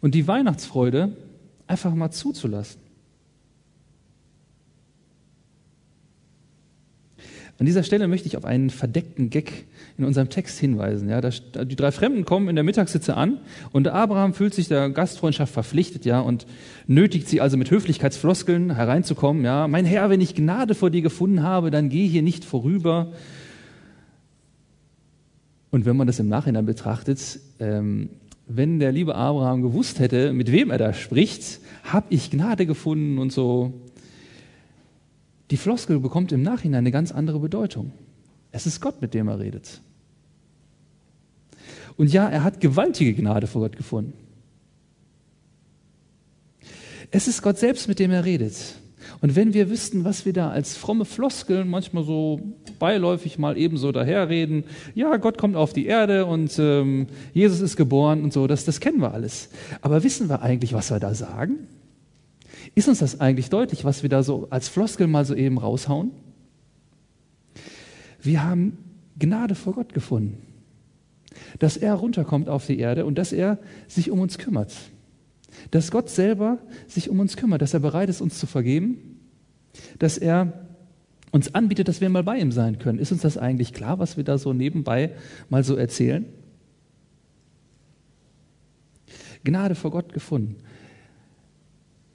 Und 0.00 0.14
die 0.14 0.28
Weihnachtsfreude 0.28 1.16
einfach 1.66 1.94
mal 1.94 2.12
zuzulassen. 2.12 2.80
An 7.60 7.66
dieser 7.66 7.82
Stelle 7.82 8.08
möchte 8.08 8.26
ich 8.26 8.38
auf 8.38 8.46
einen 8.46 8.70
verdeckten 8.70 9.28
Gag 9.28 9.66
in 9.98 10.06
unserem 10.06 10.30
Text 10.30 10.58
hinweisen. 10.58 11.10
Ja, 11.10 11.20
die 11.20 11.76
drei 11.76 11.92
Fremden 11.92 12.24
kommen 12.24 12.48
in 12.48 12.54
der 12.54 12.64
Mittagssitze 12.64 13.18
an 13.18 13.36
und 13.70 13.86
Abraham 13.86 14.32
fühlt 14.32 14.54
sich 14.54 14.68
der 14.68 14.88
Gastfreundschaft 14.88 15.52
verpflichtet, 15.52 16.06
ja, 16.06 16.20
und 16.20 16.46
nötigt 16.86 17.28
sie 17.28 17.42
also 17.42 17.58
mit 17.58 17.70
Höflichkeitsfloskeln 17.70 18.74
hereinzukommen. 18.74 19.44
Ja, 19.44 19.68
mein 19.68 19.84
Herr, 19.84 20.08
wenn 20.08 20.22
ich 20.22 20.34
Gnade 20.34 20.74
vor 20.74 20.88
dir 20.88 21.02
gefunden 21.02 21.42
habe, 21.42 21.70
dann 21.70 21.90
geh 21.90 22.06
hier 22.06 22.22
nicht 22.22 22.46
vorüber. 22.46 23.12
Und 25.70 25.84
wenn 25.84 25.98
man 25.98 26.06
das 26.06 26.18
im 26.18 26.28
Nachhinein 26.28 26.64
betrachtet, 26.64 27.40
ähm, 27.58 28.08
wenn 28.48 28.80
der 28.80 28.90
liebe 28.90 29.14
Abraham 29.14 29.60
gewusst 29.60 29.98
hätte, 29.98 30.32
mit 30.32 30.50
wem 30.50 30.70
er 30.70 30.78
da 30.78 30.94
spricht, 30.94 31.60
habe 31.84 32.06
ich 32.08 32.30
Gnade 32.30 32.64
gefunden 32.64 33.18
und 33.18 33.32
so, 33.32 33.74
die 35.50 35.56
Floskel 35.56 35.98
bekommt 35.98 36.32
im 36.32 36.42
Nachhinein 36.42 36.78
eine 36.78 36.90
ganz 36.90 37.12
andere 37.12 37.40
Bedeutung. 37.40 37.92
Es 38.52 38.66
ist 38.66 38.80
Gott, 38.80 39.00
mit 39.00 39.14
dem 39.14 39.28
er 39.28 39.38
redet. 39.38 39.80
Und 41.96 42.12
ja, 42.12 42.28
er 42.28 42.44
hat 42.44 42.60
gewaltige 42.60 43.14
Gnade 43.14 43.46
vor 43.46 43.62
Gott 43.62 43.76
gefunden. 43.76 44.12
Es 47.10 47.28
ist 47.28 47.42
Gott 47.42 47.58
selbst, 47.58 47.88
mit 47.88 47.98
dem 47.98 48.10
er 48.10 48.24
redet. 48.24 48.54
Und 49.20 49.36
wenn 49.36 49.52
wir 49.52 49.68
wüssten, 49.68 50.04
was 50.04 50.24
wir 50.24 50.32
da 50.32 50.50
als 50.50 50.76
fromme 50.76 51.04
Floskeln 51.04 51.68
manchmal 51.68 52.04
so 52.04 52.40
beiläufig 52.78 53.38
mal 53.38 53.58
ebenso 53.58 53.92
daherreden, 53.92 54.64
ja, 54.94 55.16
Gott 55.16 55.36
kommt 55.36 55.56
auf 55.56 55.72
die 55.72 55.86
Erde 55.86 56.26
und 56.26 56.58
ähm, 56.58 57.08
Jesus 57.34 57.60
ist 57.60 57.76
geboren 57.76 58.22
und 58.22 58.32
so, 58.32 58.46
das, 58.46 58.64
das 58.64 58.80
kennen 58.80 59.00
wir 59.00 59.12
alles. 59.12 59.50
Aber 59.82 60.04
wissen 60.04 60.28
wir 60.28 60.42
eigentlich, 60.42 60.72
was 60.72 60.90
wir 60.90 61.00
da 61.00 61.14
sagen? 61.14 61.66
Ist 62.74 62.88
uns 62.88 62.98
das 63.00 63.20
eigentlich 63.20 63.50
deutlich, 63.50 63.84
was 63.84 64.02
wir 64.02 64.10
da 64.10 64.22
so 64.22 64.48
als 64.50 64.68
Floskel 64.68 65.06
mal 65.06 65.24
so 65.24 65.34
eben 65.34 65.58
raushauen? 65.58 66.12
Wir 68.22 68.44
haben 68.44 68.78
Gnade 69.18 69.54
vor 69.54 69.74
Gott 69.74 69.92
gefunden, 69.92 70.38
dass 71.58 71.76
er 71.76 71.94
runterkommt 71.94 72.48
auf 72.48 72.66
die 72.66 72.78
Erde 72.78 73.06
und 73.06 73.16
dass 73.16 73.32
er 73.32 73.58
sich 73.88 74.10
um 74.10 74.20
uns 74.20 74.38
kümmert. 74.38 74.72
Dass 75.70 75.90
Gott 75.90 76.08
selber 76.08 76.58
sich 76.86 77.10
um 77.10 77.18
uns 77.20 77.36
kümmert, 77.36 77.60
dass 77.60 77.74
er 77.74 77.80
bereit 77.80 78.08
ist, 78.08 78.20
uns 78.20 78.38
zu 78.38 78.46
vergeben, 78.46 79.18
dass 79.98 80.16
er 80.16 80.66
uns 81.32 81.54
anbietet, 81.54 81.88
dass 81.88 82.00
wir 82.00 82.08
mal 82.08 82.22
bei 82.22 82.38
ihm 82.38 82.52
sein 82.52 82.78
können. 82.78 82.98
Ist 82.98 83.12
uns 83.12 83.22
das 83.22 83.36
eigentlich 83.36 83.72
klar, 83.72 83.98
was 83.98 84.16
wir 84.16 84.24
da 84.24 84.38
so 84.38 84.52
nebenbei 84.52 85.14
mal 85.48 85.64
so 85.64 85.76
erzählen? 85.76 86.24
Gnade 89.44 89.74
vor 89.74 89.90
Gott 89.90 90.12
gefunden. 90.12 90.56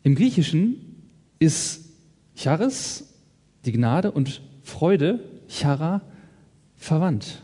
Im 0.06 0.14
Griechischen 0.14 1.02
ist 1.40 1.84
Charis, 2.36 3.12
die 3.66 3.72
Gnade, 3.72 4.12
und 4.12 4.44
Freude, 4.62 5.20
Chara, 5.50 6.04
verwandt. 6.76 7.42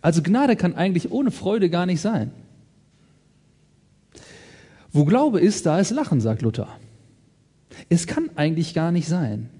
Also 0.00 0.22
Gnade 0.22 0.56
kann 0.56 0.74
eigentlich 0.74 1.12
ohne 1.12 1.30
Freude 1.30 1.68
gar 1.68 1.84
nicht 1.84 2.00
sein. 2.00 2.32
Wo 4.92 5.04
Glaube 5.04 5.40
ist, 5.40 5.66
da 5.66 5.78
ist 5.78 5.90
Lachen, 5.90 6.22
sagt 6.22 6.40
Luther. 6.40 6.68
Es 7.90 8.06
kann 8.06 8.30
eigentlich 8.34 8.72
gar 8.72 8.90
nicht 8.90 9.06
sein. 9.06 9.50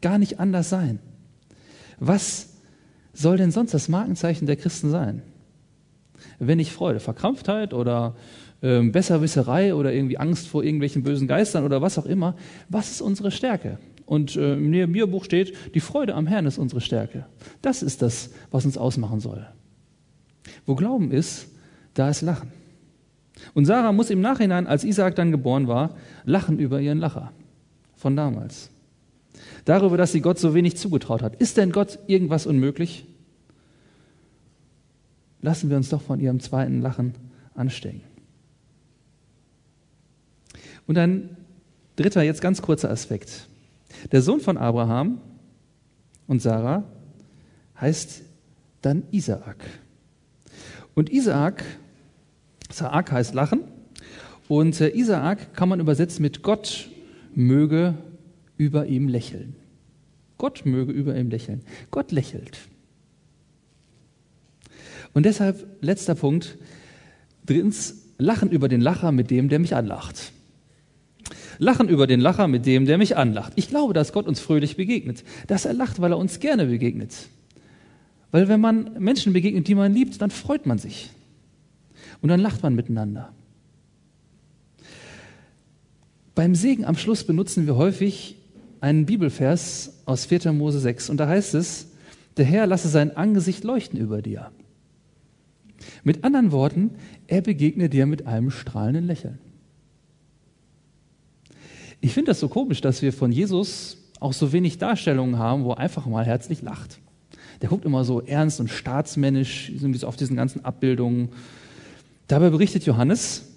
Gar 0.00 0.18
nicht 0.18 0.40
anders 0.40 0.70
sein. 0.70 0.98
Was 2.00 2.48
soll 3.12 3.36
denn 3.36 3.52
sonst 3.52 3.74
das 3.74 3.88
Markenzeichen 3.88 4.46
der 4.46 4.56
Christen 4.56 4.90
sein? 4.90 5.22
Wenn 6.40 6.58
nicht 6.58 6.72
Freude, 6.72 6.98
Verkrampftheit 6.98 7.74
oder 7.74 8.16
ähm, 8.62 8.92
Besserwisserei 8.92 9.74
oder 9.74 9.92
irgendwie 9.92 10.18
Angst 10.18 10.48
vor 10.48 10.62
irgendwelchen 10.62 11.02
bösen 11.02 11.28
Geistern 11.28 11.64
oder 11.64 11.82
was 11.82 11.98
auch 11.98 12.06
immer. 12.06 12.36
Was 12.68 12.90
ist 12.90 13.00
unsere 13.00 13.30
Stärke? 13.30 13.78
Und 14.06 14.36
äh, 14.36 14.54
im 14.54 14.70
Nehemiah-Buch 14.70 15.24
steht, 15.24 15.54
die 15.74 15.80
Freude 15.80 16.14
am 16.14 16.26
Herrn 16.26 16.46
ist 16.46 16.58
unsere 16.58 16.80
Stärke. 16.80 17.26
Das 17.60 17.82
ist 17.82 18.02
das, 18.02 18.30
was 18.50 18.64
uns 18.64 18.78
ausmachen 18.78 19.20
soll. 19.20 19.46
Wo 20.66 20.74
Glauben 20.74 21.10
ist, 21.10 21.48
da 21.94 22.08
ist 22.08 22.22
Lachen. 22.22 22.52
Und 23.54 23.64
Sarah 23.64 23.92
muss 23.92 24.10
im 24.10 24.20
Nachhinein, 24.20 24.66
als 24.66 24.84
Isaac 24.84 25.16
dann 25.16 25.32
geboren 25.32 25.66
war, 25.66 25.96
lachen 26.24 26.58
über 26.58 26.80
ihren 26.80 26.98
Lacher 26.98 27.32
von 27.96 28.16
damals. 28.16 28.70
Darüber, 29.64 29.96
dass 29.96 30.12
sie 30.12 30.20
Gott 30.20 30.38
so 30.38 30.54
wenig 30.54 30.76
zugetraut 30.76 31.22
hat. 31.22 31.36
Ist 31.36 31.56
denn 31.56 31.72
Gott 31.72 31.98
irgendwas 32.06 32.46
unmöglich? 32.46 33.06
Lassen 35.40 35.70
wir 35.70 35.76
uns 35.76 35.88
doch 35.88 36.02
von 36.02 36.20
ihrem 36.20 36.40
zweiten 36.40 36.80
Lachen 36.80 37.14
anstecken. 37.54 38.02
Und 40.86 40.98
ein 40.98 41.36
dritter, 41.96 42.22
jetzt 42.22 42.40
ganz 42.40 42.62
kurzer 42.62 42.90
Aspekt. 42.90 43.48
Der 44.10 44.22
Sohn 44.22 44.40
von 44.40 44.56
Abraham 44.56 45.20
und 46.26 46.40
Sarah 46.42 46.84
heißt 47.80 48.22
dann 48.82 49.04
Isaak. 49.10 49.64
Und 50.94 51.10
Isaak, 51.10 51.64
Saak 52.70 53.12
heißt 53.12 53.34
Lachen, 53.34 53.60
und 54.48 54.80
äh, 54.80 54.90
Isaak 54.90 55.54
kann 55.54 55.68
man 55.68 55.80
übersetzen 55.80 56.22
mit 56.22 56.42
Gott 56.42 56.90
möge 57.34 57.94
über 58.58 58.86
ihm 58.86 59.08
lächeln. 59.08 59.56
Gott 60.36 60.66
möge 60.66 60.92
über 60.92 61.16
ihm 61.16 61.30
lächeln. 61.30 61.62
Gott 61.90 62.12
lächelt. 62.12 62.58
Und 65.14 65.24
deshalb, 65.24 65.66
letzter 65.80 66.14
Punkt, 66.14 66.58
drittens, 67.46 68.08
lachen 68.18 68.50
über 68.50 68.68
den 68.68 68.80
Lacher 68.80 69.12
mit 69.12 69.30
dem, 69.30 69.48
der 69.48 69.58
mich 69.58 69.74
anlacht. 69.74 70.32
Lachen 71.62 71.88
über 71.88 72.08
den 72.08 72.20
Lacher 72.20 72.48
mit 72.48 72.66
dem, 72.66 72.86
der 72.86 72.98
mich 72.98 73.16
anlacht. 73.16 73.52
Ich 73.54 73.68
glaube, 73.68 73.94
dass 73.94 74.12
Gott 74.12 74.26
uns 74.26 74.40
fröhlich 74.40 74.76
begegnet, 74.76 75.22
dass 75.46 75.64
er 75.64 75.72
lacht, 75.72 76.00
weil 76.00 76.10
er 76.10 76.18
uns 76.18 76.40
gerne 76.40 76.66
begegnet. 76.66 77.14
Weil 78.32 78.48
wenn 78.48 78.60
man 78.60 78.90
Menschen 78.98 79.32
begegnet, 79.32 79.68
die 79.68 79.76
man 79.76 79.94
liebt, 79.94 80.20
dann 80.20 80.30
freut 80.30 80.66
man 80.66 80.78
sich. 80.78 81.10
Und 82.20 82.30
dann 82.30 82.40
lacht 82.40 82.64
man 82.64 82.74
miteinander. 82.74 83.32
Beim 86.34 86.56
Segen 86.56 86.84
am 86.84 86.96
Schluss 86.96 87.24
benutzen 87.24 87.66
wir 87.66 87.76
häufig 87.76 88.36
einen 88.80 89.06
Bibelvers 89.06 90.02
aus 90.04 90.26
4. 90.26 90.52
Mose 90.52 90.80
6 90.80 91.10
und 91.10 91.18
da 91.18 91.28
heißt 91.28 91.54
es, 91.54 91.92
der 92.38 92.44
Herr 92.44 92.66
lasse 92.66 92.88
sein 92.88 93.16
Angesicht 93.16 93.62
leuchten 93.62 94.00
über 94.00 94.20
dir. 94.20 94.50
Mit 96.02 96.24
anderen 96.24 96.50
Worten, 96.50 96.90
er 97.28 97.40
begegne 97.40 97.88
dir 97.88 98.06
mit 98.06 98.26
einem 98.26 98.50
strahlenden 98.50 99.06
Lächeln. 99.06 99.38
Ich 102.04 102.12
finde 102.12 102.32
das 102.32 102.40
so 102.40 102.48
komisch, 102.48 102.80
dass 102.80 103.00
wir 103.00 103.12
von 103.12 103.30
Jesus 103.30 103.96
auch 104.18 104.32
so 104.32 104.52
wenig 104.52 104.78
Darstellungen 104.78 105.38
haben, 105.38 105.64
wo 105.64 105.70
er 105.70 105.78
einfach 105.78 106.04
mal 106.04 106.26
herzlich 106.26 106.60
lacht. 106.60 106.98
Der 107.62 107.68
guckt 107.68 107.84
immer 107.84 108.04
so 108.04 108.20
ernst 108.20 108.58
und 108.58 108.68
staatsmännisch, 108.68 109.72
so 109.76 110.06
auf 110.08 110.16
diesen 110.16 110.34
ganzen 110.34 110.64
Abbildungen. 110.64 111.28
Dabei 112.26 112.50
berichtet 112.50 112.84
Johannes, 112.86 113.52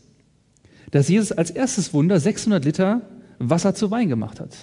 dass 0.92 1.10
Jesus 1.10 1.32
als 1.32 1.50
erstes 1.50 1.92
Wunder 1.92 2.20
600 2.20 2.64
Liter 2.64 3.02
Wasser 3.40 3.74
zu 3.74 3.90
Wein 3.90 4.10
gemacht 4.10 4.40
hat. 4.40 4.56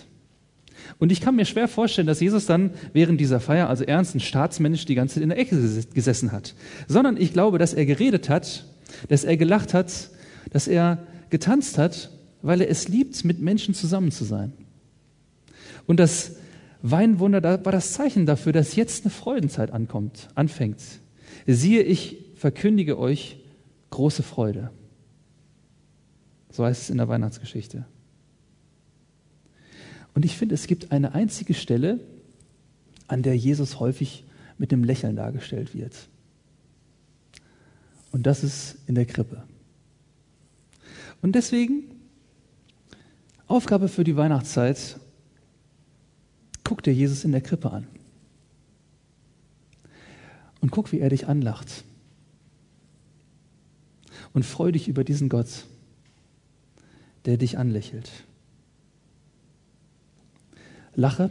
Und 1.01 1.11
ich 1.11 1.21
kann 1.21 1.35
mir 1.35 1.45
schwer 1.45 1.67
vorstellen, 1.67 2.07
dass 2.07 2.21
Jesus 2.21 2.47
dann 2.47 2.71
während 2.93 3.21
dieser 3.21 3.41
Feier, 3.41 3.69
also 3.69 3.83
ernst 3.83 4.15
und 4.15 4.21
staatsmännisch, 4.21 4.85
die 4.85 4.95
ganze 4.95 5.15
Zeit 5.15 5.25
in 5.25 5.31
der 5.31 5.39
Ecke 5.39 5.57
gesessen 5.93 6.31
hat. 6.31 6.55
Sondern 6.87 7.17
ich 7.17 7.33
glaube, 7.33 7.59
dass 7.59 7.75
er 7.75 7.85
geredet 7.85 8.29
hat, 8.29 8.65
dass 9.09 9.25
er 9.25 9.37
gelacht 9.37 9.75
hat, 9.75 10.11
dass 10.51 10.69
er 10.69 11.05
getanzt 11.31 11.79
hat, 11.79 12.12
weil 12.43 12.61
er 12.61 12.69
es 12.69 12.89
liebt, 12.89 13.25
mit 13.25 13.41
Menschen 13.41 13.75
zusammen 13.75 14.11
zu 14.11 14.25
sein. 14.25 14.53
Und 15.87 15.99
das 15.99 16.37
Weinwunder 16.83 17.43
war 17.43 17.73
das 17.73 17.93
Zeichen 17.93 18.27
dafür, 18.27 18.53
dass 18.53 18.77
jetzt 18.77 19.05
eine 19.05 19.11
Freudenzeit 19.11 19.71
ankommt, 19.71 20.29
anfängt. 20.35 20.81
Siehe, 21.47 21.83
ich 21.83 22.19
verkündige 22.35 22.99
euch 22.99 23.39
große 23.91 24.23
Freude. 24.23 24.71
So 26.51 26.65
heißt 26.65 26.83
es 26.83 26.91
in 26.91 26.99
der 26.99 27.09
Weihnachtsgeschichte. 27.09 27.87
Und 30.15 30.25
ich 30.25 30.37
finde, 30.37 30.55
es 30.55 30.67
gibt 30.67 30.93
eine 30.93 31.15
einzige 31.15 31.55
Stelle, 31.55 32.01
an 33.07 33.23
der 33.23 33.37
Jesus 33.37 33.81
häufig 33.81 34.25
mit 34.59 34.73
dem 34.73 34.85
Lächeln 34.85 35.17
dargestellt 35.17 35.75
wird. 35.75 36.09
Und 38.11 38.27
das 38.27 38.45
ist 38.45 38.77
in 38.87 38.95
der 38.95 39.07
Krippe. 39.07 39.43
Und 41.23 41.35
deswegen, 41.35 41.85
Aufgabe 43.53 43.89
für 43.89 44.03
die 44.03 44.17
Weihnachtszeit, 44.17 44.99
guck 46.65 46.83
dir 46.83 46.95
Jesus 46.95 47.25
in 47.25 47.33
der 47.33 47.43
Krippe 47.43 47.71
an. 47.71 47.87
Und 50.61 50.71
guck, 50.71 50.93
wie 50.93 51.01
er 51.01 51.11
dich 51.11 51.29
anlacht. 51.29 51.85
Und 54.33 54.45
freu 54.45 54.73
dich 54.73 54.89
über 54.89 55.05
diesen 55.05 55.29
Gott 55.29 55.67
der 57.25 57.37
dich 57.37 57.59
anlächelt. 57.59 58.11
Lache, 60.95 61.31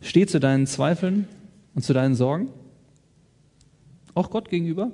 steh 0.00 0.26
zu 0.26 0.40
deinen 0.40 0.66
Zweifeln 0.66 1.28
und 1.74 1.82
zu 1.82 1.92
deinen 1.92 2.14
Sorgen, 2.14 2.48
auch 4.14 4.30
Gott 4.30 4.48
gegenüber. 4.48 4.92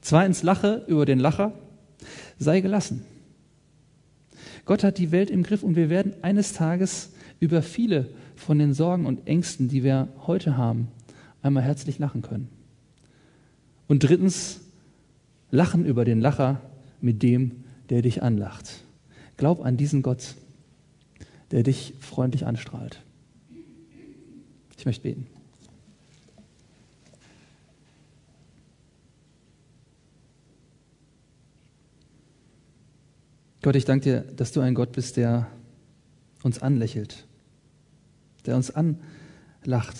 Zweitens, 0.00 0.42
lache 0.42 0.84
über 0.88 1.06
den 1.06 1.20
Lacher, 1.20 1.52
sei 2.38 2.60
gelassen. 2.60 3.04
Gott 4.70 4.84
hat 4.84 4.98
die 4.98 5.10
Welt 5.10 5.30
im 5.30 5.42
Griff 5.42 5.64
und 5.64 5.74
wir 5.74 5.90
werden 5.90 6.14
eines 6.22 6.52
Tages 6.52 7.10
über 7.40 7.60
viele 7.60 8.08
von 8.36 8.56
den 8.56 8.72
Sorgen 8.72 9.04
und 9.04 9.26
Ängsten, 9.26 9.66
die 9.66 9.82
wir 9.82 10.06
heute 10.28 10.56
haben, 10.56 10.86
einmal 11.42 11.64
herzlich 11.64 11.98
lachen 11.98 12.22
können. 12.22 12.48
Und 13.88 14.04
drittens, 14.04 14.60
lachen 15.50 15.84
über 15.84 16.04
den 16.04 16.20
Lacher 16.20 16.60
mit 17.00 17.20
dem, 17.24 17.64
der 17.88 18.02
dich 18.02 18.22
anlacht. 18.22 18.84
Glaub 19.36 19.64
an 19.64 19.76
diesen 19.76 20.02
Gott, 20.02 20.36
der 21.50 21.64
dich 21.64 21.94
freundlich 21.98 22.46
anstrahlt. 22.46 23.02
Ich 24.78 24.86
möchte 24.86 25.02
beten. 25.02 25.26
Gott, 33.62 33.76
ich 33.76 33.84
danke 33.84 34.04
dir, 34.04 34.20
dass 34.20 34.52
du 34.52 34.60
ein 34.60 34.74
Gott 34.74 34.92
bist, 34.92 35.16
der 35.16 35.46
uns 36.42 36.62
anlächelt, 36.62 37.26
der 38.46 38.56
uns 38.56 38.70
anlacht, 38.70 39.96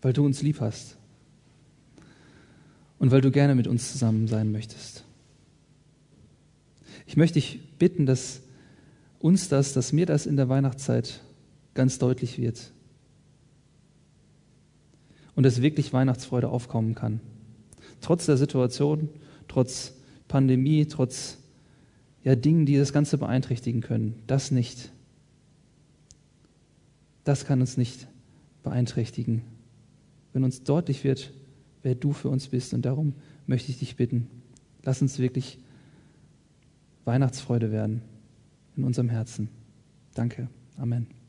weil 0.00 0.14
du 0.14 0.24
uns 0.24 0.40
lieb 0.40 0.60
hast 0.60 0.96
und 2.98 3.10
weil 3.10 3.20
du 3.20 3.30
gerne 3.30 3.54
mit 3.54 3.66
uns 3.66 3.92
zusammen 3.92 4.26
sein 4.26 4.50
möchtest. 4.52 5.04
Ich 7.06 7.16
möchte 7.16 7.34
dich 7.34 7.60
bitten, 7.78 8.06
dass 8.06 8.40
uns 9.18 9.48
das, 9.48 9.74
dass 9.74 9.92
mir 9.92 10.06
das 10.06 10.24
in 10.24 10.36
der 10.36 10.48
Weihnachtszeit 10.48 11.20
ganz 11.74 11.98
deutlich 11.98 12.38
wird. 12.38 12.72
Und 15.34 15.44
dass 15.44 15.62
wirklich 15.62 15.92
Weihnachtsfreude 15.92 16.48
aufkommen 16.48 16.94
kann. 16.94 17.20
Trotz 18.00 18.26
der 18.26 18.36
Situation, 18.36 19.08
trotz 19.48 19.94
Pandemie, 20.28 20.86
trotz 20.86 21.38
ja, 22.24 22.34
Dingen, 22.36 22.66
die 22.66 22.76
das 22.76 22.92
Ganze 22.92 23.18
beeinträchtigen 23.18 23.80
können. 23.80 24.22
Das 24.26 24.50
nicht. 24.50 24.92
Das 27.24 27.44
kann 27.44 27.60
uns 27.60 27.76
nicht 27.76 28.08
beeinträchtigen. 28.62 29.42
Wenn 30.32 30.44
uns 30.44 30.62
deutlich 30.62 31.04
wird, 31.04 31.32
wer 31.82 31.94
du 31.94 32.12
für 32.12 32.28
uns 32.28 32.48
bist. 32.48 32.74
Und 32.74 32.82
darum 32.84 33.14
möchte 33.46 33.70
ich 33.70 33.78
dich 33.78 33.96
bitten, 33.96 34.28
lass 34.82 35.02
uns 35.02 35.18
wirklich 35.18 35.58
Weihnachtsfreude 37.04 37.72
werden 37.72 38.02
in 38.76 38.84
unserem 38.84 39.08
Herzen. 39.08 39.48
Danke. 40.14 40.48
Amen. 40.76 41.21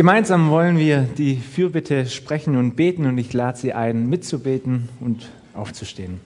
Gemeinsam 0.00 0.48
wollen 0.48 0.78
wir 0.78 1.02
die 1.02 1.36
Fürbitte 1.36 2.06
sprechen 2.06 2.56
und 2.56 2.74
beten 2.74 3.04
und 3.04 3.18
ich 3.18 3.34
lade 3.34 3.58
Sie 3.58 3.74
ein, 3.74 4.08
mitzubeten 4.08 4.88
und 4.98 5.28
aufzustehen. 5.52 6.20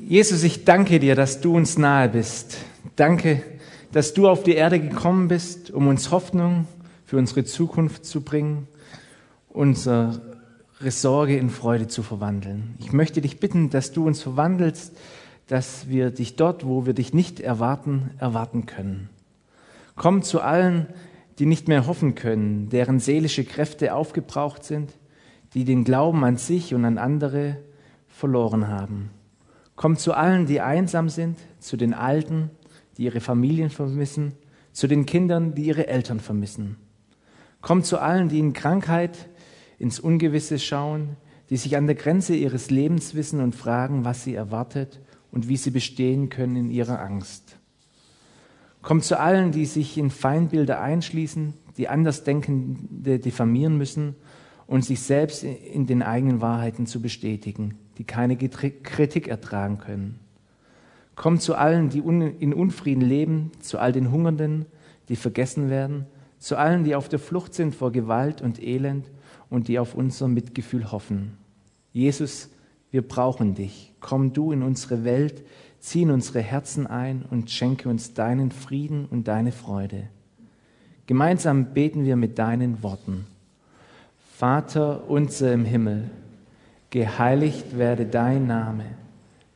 Jesus, 0.00 0.42
ich 0.42 0.64
danke 0.64 0.98
dir, 0.98 1.14
dass 1.14 1.40
du 1.40 1.54
uns 1.54 1.78
nahe 1.78 2.08
bist. 2.08 2.56
Danke, 2.96 3.44
dass 3.92 4.14
du 4.14 4.28
auf 4.28 4.42
die 4.42 4.54
Erde 4.54 4.80
gekommen 4.80 5.28
bist, 5.28 5.70
um 5.70 5.86
uns 5.86 6.10
Hoffnung 6.10 6.66
für 7.04 7.18
unsere 7.18 7.44
Zukunft 7.44 8.06
zu 8.06 8.22
bringen, 8.22 8.66
unsere 9.50 10.20
Sorge 10.80 11.36
in 11.36 11.50
Freude 11.50 11.88
zu 11.88 12.02
verwandeln. 12.02 12.74
Ich 12.80 12.92
möchte 12.92 13.20
dich 13.20 13.38
bitten, 13.38 13.70
dass 13.70 13.92
du 13.92 14.06
uns 14.06 14.22
verwandelst, 14.22 14.96
dass 15.46 15.88
wir 15.88 16.10
dich 16.10 16.36
dort, 16.36 16.66
wo 16.66 16.86
wir 16.86 16.94
dich 16.94 17.12
nicht 17.12 17.38
erwarten, 17.38 18.10
erwarten 18.18 18.64
können. 18.64 19.10
Komm 19.94 20.22
zu 20.22 20.40
allen, 20.40 20.86
die 21.38 21.46
nicht 21.46 21.68
mehr 21.68 21.86
hoffen 21.86 22.14
können, 22.14 22.70
deren 22.70 22.98
seelische 22.98 23.44
Kräfte 23.44 23.94
aufgebraucht 23.94 24.64
sind, 24.64 24.92
die 25.52 25.64
den 25.64 25.84
Glauben 25.84 26.24
an 26.24 26.38
sich 26.38 26.74
und 26.74 26.86
an 26.86 26.96
andere 26.96 27.58
verloren 28.08 28.68
haben. 28.68 29.10
Komm 29.76 29.96
zu 29.96 30.14
allen, 30.14 30.46
die 30.46 30.60
einsam 30.60 31.10
sind, 31.10 31.38
zu 31.58 31.76
den 31.76 31.92
Alten, 31.92 32.50
die 32.96 33.04
ihre 33.04 33.20
Familien 33.20 33.70
vermissen, 33.70 34.32
zu 34.72 34.86
den 34.86 35.06
Kindern, 35.06 35.54
die 35.54 35.66
ihre 35.66 35.86
Eltern 35.86 36.20
vermissen. 36.20 36.76
Komm 37.60 37.84
zu 37.84 37.98
allen, 37.98 38.28
die 38.28 38.38
in 38.38 38.52
Krankheit 38.52 39.28
ins 39.78 40.00
Ungewisse 40.00 40.58
schauen, 40.58 41.16
die 41.50 41.56
sich 41.56 41.76
an 41.76 41.86
der 41.86 41.96
Grenze 41.96 42.34
ihres 42.34 42.70
Lebens 42.70 43.14
wissen 43.14 43.40
und 43.40 43.54
fragen, 43.54 44.04
was 44.04 44.24
sie 44.24 44.34
erwartet 44.34 45.00
und 45.30 45.48
wie 45.48 45.56
sie 45.56 45.70
bestehen 45.70 46.28
können 46.28 46.56
in 46.56 46.70
ihrer 46.70 47.00
Angst. 47.00 47.58
Komm 48.80 49.00
zu 49.00 49.18
allen, 49.18 49.52
die 49.52 49.66
sich 49.66 49.96
in 49.96 50.10
Feindbilder 50.10 50.80
einschließen, 50.80 51.54
die 51.76 51.88
Andersdenkende 51.88 53.18
diffamieren 53.18 53.78
müssen 53.78 54.16
und 54.66 54.84
sich 54.84 55.00
selbst 55.00 55.44
in 55.44 55.86
den 55.86 56.02
eigenen 56.02 56.40
Wahrheiten 56.40 56.86
zu 56.86 57.00
bestätigen, 57.00 57.78
die 57.98 58.04
keine 58.04 58.36
Kritik 58.36 59.28
ertragen 59.28 59.78
können. 59.78 60.18
Komm 61.14 61.38
zu 61.38 61.54
allen, 61.54 61.90
die 61.90 61.98
in 61.98 62.54
Unfrieden 62.54 63.02
leben, 63.02 63.52
zu 63.60 63.78
all 63.78 63.92
den 63.92 64.10
Hungernden, 64.10 64.66
die 65.08 65.16
vergessen 65.16 65.68
werden, 65.68 66.06
zu 66.38 66.56
allen, 66.56 66.84
die 66.84 66.94
auf 66.94 67.08
der 67.08 67.18
Flucht 67.18 67.54
sind 67.54 67.74
vor 67.74 67.92
Gewalt 67.92 68.42
und 68.42 68.62
Elend 68.62 69.10
und 69.50 69.68
die 69.68 69.78
auf 69.78 69.94
unser 69.94 70.28
Mitgefühl 70.28 70.90
hoffen. 70.90 71.36
Jesus, 71.92 72.48
wir 72.90 73.02
brauchen 73.06 73.54
dich. 73.54 73.92
Komm 74.00 74.32
du 74.32 74.52
in 74.52 74.62
unsere 74.62 75.04
Welt, 75.04 75.44
zieh 75.80 76.02
in 76.02 76.10
unsere 76.10 76.40
Herzen 76.40 76.86
ein 76.86 77.24
und 77.30 77.50
schenke 77.50 77.88
uns 77.88 78.14
deinen 78.14 78.50
Frieden 78.50 79.06
und 79.06 79.28
deine 79.28 79.52
Freude. 79.52 80.08
Gemeinsam 81.06 81.74
beten 81.74 82.04
wir 82.04 82.16
mit 82.16 82.38
deinen 82.38 82.82
Worten. 82.82 83.26
Vater 84.36 85.08
unser 85.08 85.52
im 85.52 85.64
Himmel, 85.64 86.10
geheiligt 86.90 87.76
werde 87.76 88.06
dein 88.06 88.46
Name, 88.46 88.84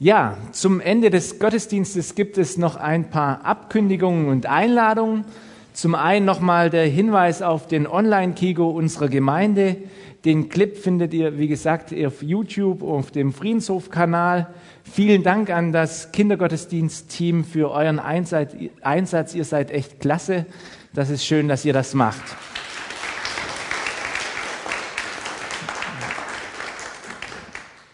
Ja, 0.00 0.36
zum 0.50 0.80
Ende 0.80 1.08
des 1.08 1.38
Gottesdienstes 1.38 2.16
gibt 2.16 2.36
es 2.36 2.58
noch 2.58 2.74
ein 2.74 3.10
paar 3.10 3.44
Abkündigungen 3.44 4.26
und 4.26 4.46
Einladungen. 4.46 5.24
Zum 5.72 5.94
einen 5.94 6.26
nochmal 6.26 6.68
der 6.68 6.86
Hinweis 6.86 7.42
auf 7.42 7.68
den 7.68 7.86
Online-Kigo 7.86 8.68
unserer 8.70 9.08
Gemeinde. 9.08 9.76
Den 10.24 10.48
Clip 10.48 10.76
findet 10.76 11.14
ihr, 11.14 11.38
wie 11.38 11.46
gesagt, 11.46 11.94
auf 12.04 12.22
YouTube, 12.24 12.82
auf 12.82 13.12
dem 13.12 13.32
Friedenshof-Kanal. 13.32 14.48
Vielen 14.82 15.22
Dank 15.22 15.50
an 15.50 15.70
das 15.70 16.10
Kindergottesdienst-Team 16.10 17.44
für 17.44 17.70
euren 17.70 18.00
Einsatz. 18.00 19.34
Ihr 19.34 19.44
seid 19.44 19.70
echt 19.70 20.00
klasse. 20.00 20.46
Das 20.92 21.08
ist 21.08 21.24
schön, 21.24 21.46
dass 21.46 21.64
ihr 21.64 21.72
das 21.72 21.94
macht. 21.94 22.22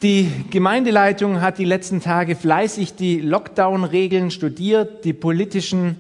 Die 0.03 0.31
Gemeindeleitung 0.49 1.43
hat 1.43 1.59
die 1.59 1.67
letzten 1.67 2.01
Tage 2.01 2.35
fleißig 2.35 2.95
die 2.95 3.21
Lockdown-Regeln 3.21 4.31
studiert, 4.31 5.05
die 5.05 5.13
politischen 5.13 5.97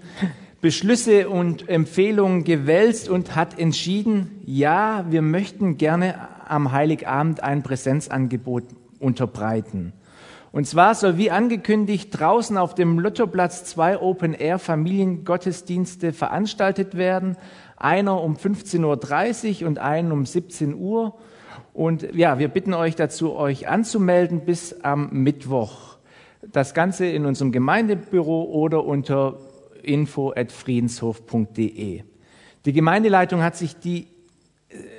Beschlüsse 0.63 1.29
und 1.29 1.69
Empfehlungen 1.69 2.45
gewälzt 2.45 3.11
und 3.11 3.37
hat 3.37 3.59
entschieden, 3.59 4.41
ja, 4.47 5.05
wir 5.11 5.21
möchten 5.21 5.77
gerne 5.77 6.15
am 6.49 6.73
Heiligabend 6.73 7.43
ein 7.43 7.63
Präsenzangebot 7.63 8.65
unterbreiten. 9.01 9.93
Und 10.51 10.67
zwar 10.67 10.95
soll 10.95 11.19
wie 11.19 11.31
angekündigt 11.31 12.09
draußen 12.19 12.57
auf 12.57 12.75
dem 12.75 12.99
Lutherplatz 12.99 13.65
zwei 13.67 14.01
Open-Air 14.01 14.59
Familiengottesdienste 14.59 16.15
veranstaltet 16.15 16.97
werden. 16.97 17.37
Einer 17.77 18.23
um 18.23 18.35
15.30 18.35 19.61
Uhr 19.61 19.69
und 19.69 19.79
einen 19.79 20.11
um 20.11 20.25
17 20.25 20.75
Uhr. 20.75 21.19
Und 21.73 22.14
ja, 22.14 22.39
wir 22.39 22.49
bitten 22.49 22.75
euch 22.75 22.97
dazu, 22.97 23.35
euch 23.35 23.68
anzumelden 23.68 24.45
bis 24.45 24.81
am 24.81 25.09
Mittwoch. 25.12 25.97
Das 26.43 26.75
Ganze 26.75 27.07
in 27.07 27.25
unserem 27.27 27.53
Gemeindebüro 27.53 28.45
oder 28.45 28.85
unter 28.85 29.39
info.friedenshof.de. 29.83 32.03
Die 32.66 32.73
Gemeindeleitung 32.73 33.43
hat 33.43 33.57
sich 33.57 33.79
die 33.79 34.09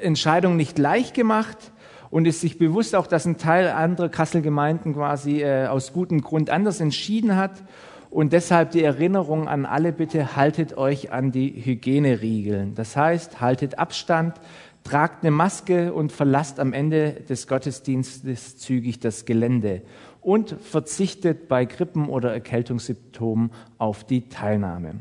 Entscheidung 0.02 0.56
nicht 0.56 0.78
leicht 0.78 1.14
gemacht 1.14 1.72
und 2.10 2.26
ist 2.26 2.42
sich 2.42 2.58
bewusst 2.58 2.96
auch, 2.96 3.08
dass 3.08 3.26
ein 3.26 3.38
Teil 3.38 3.70
anderer 3.70 4.10
Kasselgemeinden 4.10 4.94
quasi 4.94 5.42
äh, 5.42 5.68
aus 5.68 5.94
gutem 5.94 6.22
Grund 6.22 6.50
anders 6.50 6.82
entschieden 6.82 7.36
hat. 7.36 7.64
Und 8.10 8.34
deshalb 8.34 8.72
die 8.72 8.84
Erinnerung 8.84 9.48
an 9.48 9.66
alle, 9.66 9.94
bitte 9.94 10.36
haltet 10.36 10.78
euch 10.78 11.14
an 11.14 11.32
die 11.32 11.64
Hygieneregeln. 11.64 12.76
Das 12.76 12.98
heißt, 12.98 13.40
haltet 13.40 13.80
Abstand, 13.80 14.36
tragt 14.84 15.24
eine 15.24 15.32
Maske 15.32 15.94
und 15.94 16.12
verlasst 16.12 16.60
am 16.60 16.74
Ende 16.74 17.14
des 17.30 17.48
Gottesdienstes 17.48 18.58
zügig 18.58 19.00
das 19.00 19.26
Gelände 19.26 19.82
und 20.22 20.56
verzichtet 20.62 21.48
bei 21.48 21.66
Grippen 21.66 22.08
oder 22.08 22.34
Erkältungssymptomen 22.34 23.52
auf 23.78 24.04
die 24.04 24.30
Teilnahme. 24.30 24.96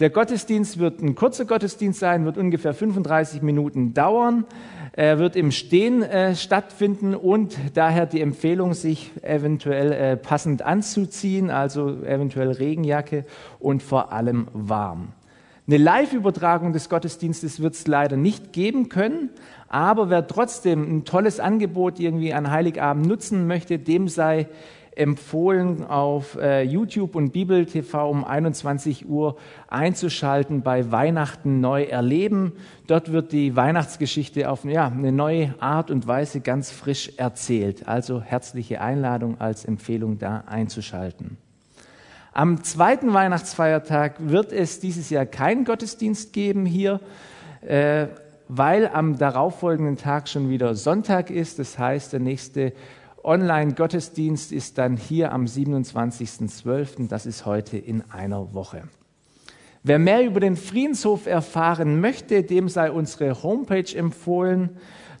Der 0.00 0.10
Gottesdienst 0.10 0.78
wird 0.78 1.00
ein 1.00 1.14
kurzer 1.14 1.44
Gottesdienst 1.44 2.00
sein, 2.00 2.24
wird 2.24 2.38
ungefähr 2.38 2.74
35 2.74 3.42
Minuten 3.42 3.94
dauern. 3.94 4.46
Er 4.92 5.18
wird 5.18 5.36
im 5.36 5.52
Stehen 5.52 6.02
äh, 6.02 6.34
stattfinden 6.34 7.14
und 7.14 7.56
daher 7.74 8.06
die 8.06 8.20
Empfehlung, 8.20 8.74
sich 8.74 9.12
eventuell 9.22 9.92
äh, 9.92 10.16
passend 10.16 10.62
anzuziehen, 10.62 11.50
also 11.50 12.02
eventuell 12.02 12.50
Regenjacke 12.50 13.24
und 13.58 13.82
vor 13.82 14.12
allem 14.12 14.48
warm. 14.52 15.12
Eine 15.68 15.76
Live-Übertragung 15.76 16.72
des 16.72 16.88
Gottesdienstes 16.88 17.60
wird 17.60 17.74
es 17.74 17.86
leider 17.86 18.16
nicht 18.16 18.52
geben 18.52 18.88
können, 18.88 19.30
aber 19.68 20.10
wer 20.10 20.26
trotzdem 20.26 20.82
ein 20.82 21.04
tolles 21.04 21.38
Angebot 21.38 22.00
irgendwie 22.00 22.34
an 22.34 22.50
Heiligabend 22.50 23.06
nutzen 23.06 23.46
möchte, 23.46 23.78
dem 23.78 24.08
sei 24.08 24.48
empfohlen, 24.96 25.84
auf 25.84 26.36
äh, 26.36 26.62
YouTube 26.62 27.14
und 27.14 27.32
Bibel 27.32 27.64
TV 27.64 28.10
um 28.10 28.24
21 28.24 29.08
Uhr 29.08 29.36
einzuschalten 29.68 30.62
bei 30.62 30.90
Weihnachten 30.90 31.60
neu 31.60 31.84
erleben. 31.84 32.54
Dort 32.88 33.12
wird 33.12 33.30
die 33.30 33.54
Weihnachtsgeschichte 33.54 34.50
auf 34.50 34.64
ja, 34.64 34.88
eine 34.88 35.12
neue 35.12 35.54
Art 35.60 35.92
und 35.92 36.08
Weise 36.08 36.40
ganz 36.40 36.72
frisch 36.72 37.12
erzählt. 37.16 37.86
Also 37.86 38.20
herzliche 38.20 38.80
Einladung 38.80 39.40
als 39.40 39.64
Empfehlung 39.64 40.18
da 40.18 40.44
einzuschalten. 40.46 41.38
Am 42.34 42.64
zweiten 42.64 43.12
Weihnachtsfeiertag 43.12 44.14
wird 44.18 44.52
es 44.52 44.80
dieses 44.80 45.10
Jahr 45.10 45.26
keinen 45.26 45.66
Gottesdienst 45.66 46.32
geben 46.32 46.64
hier, 46.64 46.98
äh, 47.60 48.06
weil 48.48 48.88
am 48.88 49.18
darauffolgenden 49.18 49.98
Tag 49.98 50.30
schon 50.30 50.48
wieder 50.48 50.74
Sonntag 50.74 51.28
ist. 51.28 51.58
Das 51.58 51.78
heißt, 51.78 52.14
der 52.14 52.20
nächste 52.20 52.72
Online-Gottesdienst 53.22 54.50
ist 54.50 54.78
dann 54.78 54.96
hier 54.96 55.30
am 55.32 55.44
27.12., 55.44 57.08
das 57.08 57.26
ist 57.26 57.44
heute 57.44 57.76
in 57.76 58.02
einer 58.10 58.54
Woche. 58.54 58.84
Wer 59.82 59.98
mehr 59.98 60.24
über 60.24 60.40
den 60.40 60.56
Friedenshof 60.56 61.26
erfahren 61.26 62.00
möchte, 62.00 62.44
dem 62.44 62.70
sei 62.70 62.90
unsere 62.90 63.42
Homepage 63.42 63.94
empfohlen. 63.94 64.70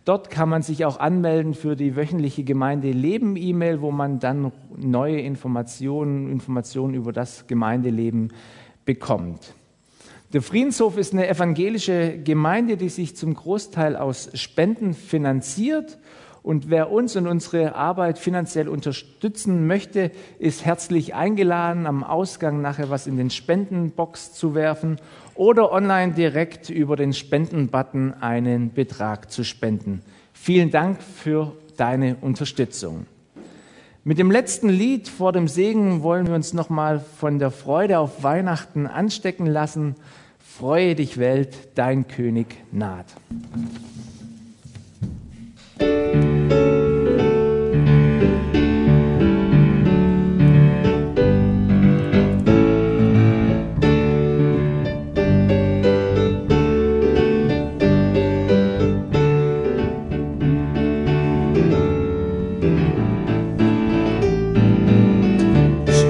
Dort 0.04 0.30
kann 0.30 0.48
man 0.48 0.62
sich 0.62 0.84
auch 0.84 0.98
anmelden 0.98 1.54
für 1.54 1.76
die 1.76 1.94
wöchentliche 1.94 2.42
Gemeinde 2.42 2.90
Leben 2.90 3.36
E-Mail, 3.36 3.80
wo 3.80 3.92
man 3.92 4.18
dann 4.18 4.50
neue 4.76 5.20
Informationen, 5.20 6.28
Informationen 6.30 6.94
über 6.94 7.12
das 7.12 7.46
Gemeindeleben 7.46 8.32
bekommt. 8.84 9.54
Der 10.32 10.42
Friedenshof 10.42 10.96
ist 10.96 11.12
eine 11.12 11.28
evangelische 11.28 12.18
Gemeinde, 12.18 12.76
die 12.76 12.88
sich 12.88 13.16
zum 13.16 13.34
Großteil 13.34 13.96
aus 13.96 14.30
Spenden 14.34 14.94
finanziert 14.94 15.98
und 16.42 16.70
wer 16.70 16.90
uns 16.90 17.14
und 17.14 17.28
unsere 17.28 17.76
Arbeit 17.76 18.18
finanziell 18.18 18.68
unterstützen 18.68 19.66
möchte, 19.66 20.10
ist 20.38 20.64
herzlich 20.64 21.14
eingeladen, 21.14 21.86
am 21.86 22.02
Ausgang 22.02 22.60
nachher 22.60 22.90
was 22.90 23.06
in 23.06 23.16
den 23.16 23.30
Spendenbox 23.30 24.32
zu 24.32 24.54
werfen 24.54 24.98
oder 25.34 25.70
online 25.70 26.12
direkt 26.12 26.68
über 26.68 26.96
den 26.96 27.12
Spendenbutton 27.12 28.14
einen 28.20 28.72
Betrag 28.72 29.30
zu 29.30 29.44
spenden. 29.44 30.02
Vielen 30.32 30.70
Dank 30.70 31.00
für 31.02 31.52
deine 31.76 32.16
Unterstützung. 32.20 33.06
Mit 34.04 34.18
dem 34.18 34.32
letzten 34.32 34.68
Lied 34.68 35.08
vor 35.08 35.32
dem 35.32 35.46
Segen 35.46 36.02
wollen 36.02 36.26
wir 36.26 36.34
uns 36.34 36.52
nochmal 36.54 36.98
von 36.98 37.38
der 37.38 37.52
Freude 37.52 38.00
auf 38.00 38.24
Weihnachten 38.24 38.88
anstecken 38.88 39.46
lassen. 39.46 39.94
Freue 40.40 40.96
dich 40.96 41.18
Welt, 41.18 41.56
dein 41.76 42.08
König 42.08 42.48
naht. 42.72 43.06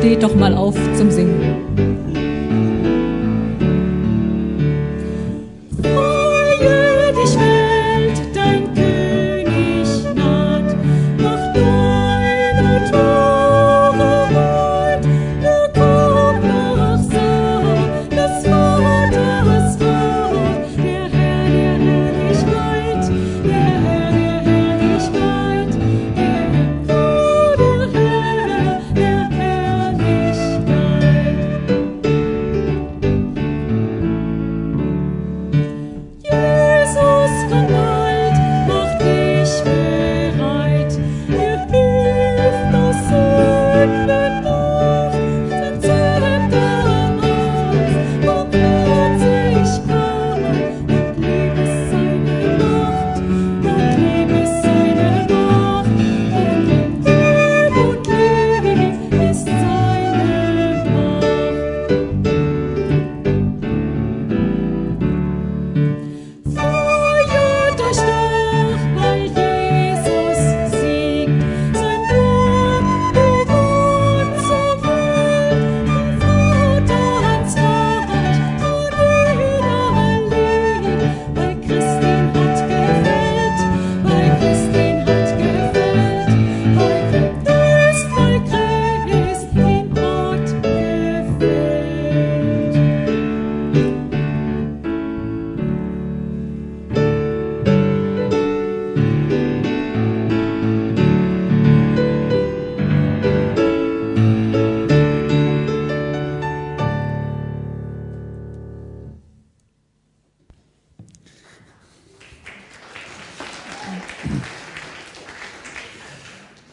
Steht 0.03 0.25
doch 0.25 0.35
mal 0.35 0.53
auf 0.53 0.75
zum 0.97 1.13
Singen. 1.13 1.32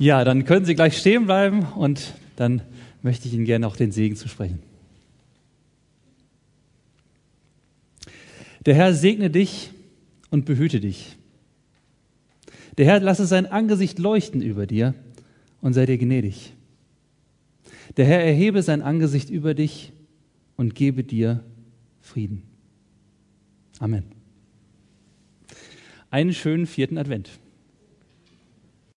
Ja, 0.10 0.24
dann 0.24 0.44
können 0.44 0.66
Sie 0.66 0.74
gleich 0.74 0.98
stehen 0.98 1.28
bleiben 1.28 1.62
und 1.76 2.16
dann 2.36 2.64
möchte 3.04 3.28
ich 3.28 3.36
Ihnen 3.36 3.46
gerne 3.46 3.68
auch 3.68 3.76
den 3.76 3.92
Segen 3.92 4.16
zu 4.16 4.28
sprechen. 4.28 4.58
Der 8.66 8.74
Herr 8.74 8.96
segne 8.96 9.30
dich 9.30 9.70
und 10.32 10.46
behüte 10.46 10.80
dich. 10.80 11.16
Der 12.80 12.88
Herr 12.88 13.00
lasse 13.02 13.28
sein 13.28 13.46
Angesicht 13.46 14.00
leuchten 14.00 14.42
über 14.42 14.66
dir 14.66 14.96
und 15.62 15.74
sei 15.74 15.86
dir 15.86 16.00
gnädig. 16.00 16.54
Der 17.96 18.06
Herr 18.08 18.24
erhebe 18.24 18.64
sein 18.64 18.82
Angesicht 18.82 19.30
über 19.30 19.54
dich 19.54 19.94
und 20.58 20.74
gebe 20.74 21.04
dir 21.04 21.44
Frieden. 22.02 22.42
Amen. 23.78 24.06
Einen 26.10 26.34
schönen 26.34 26.66
vierten 26.66 26.98
Advent. 26.98 27.30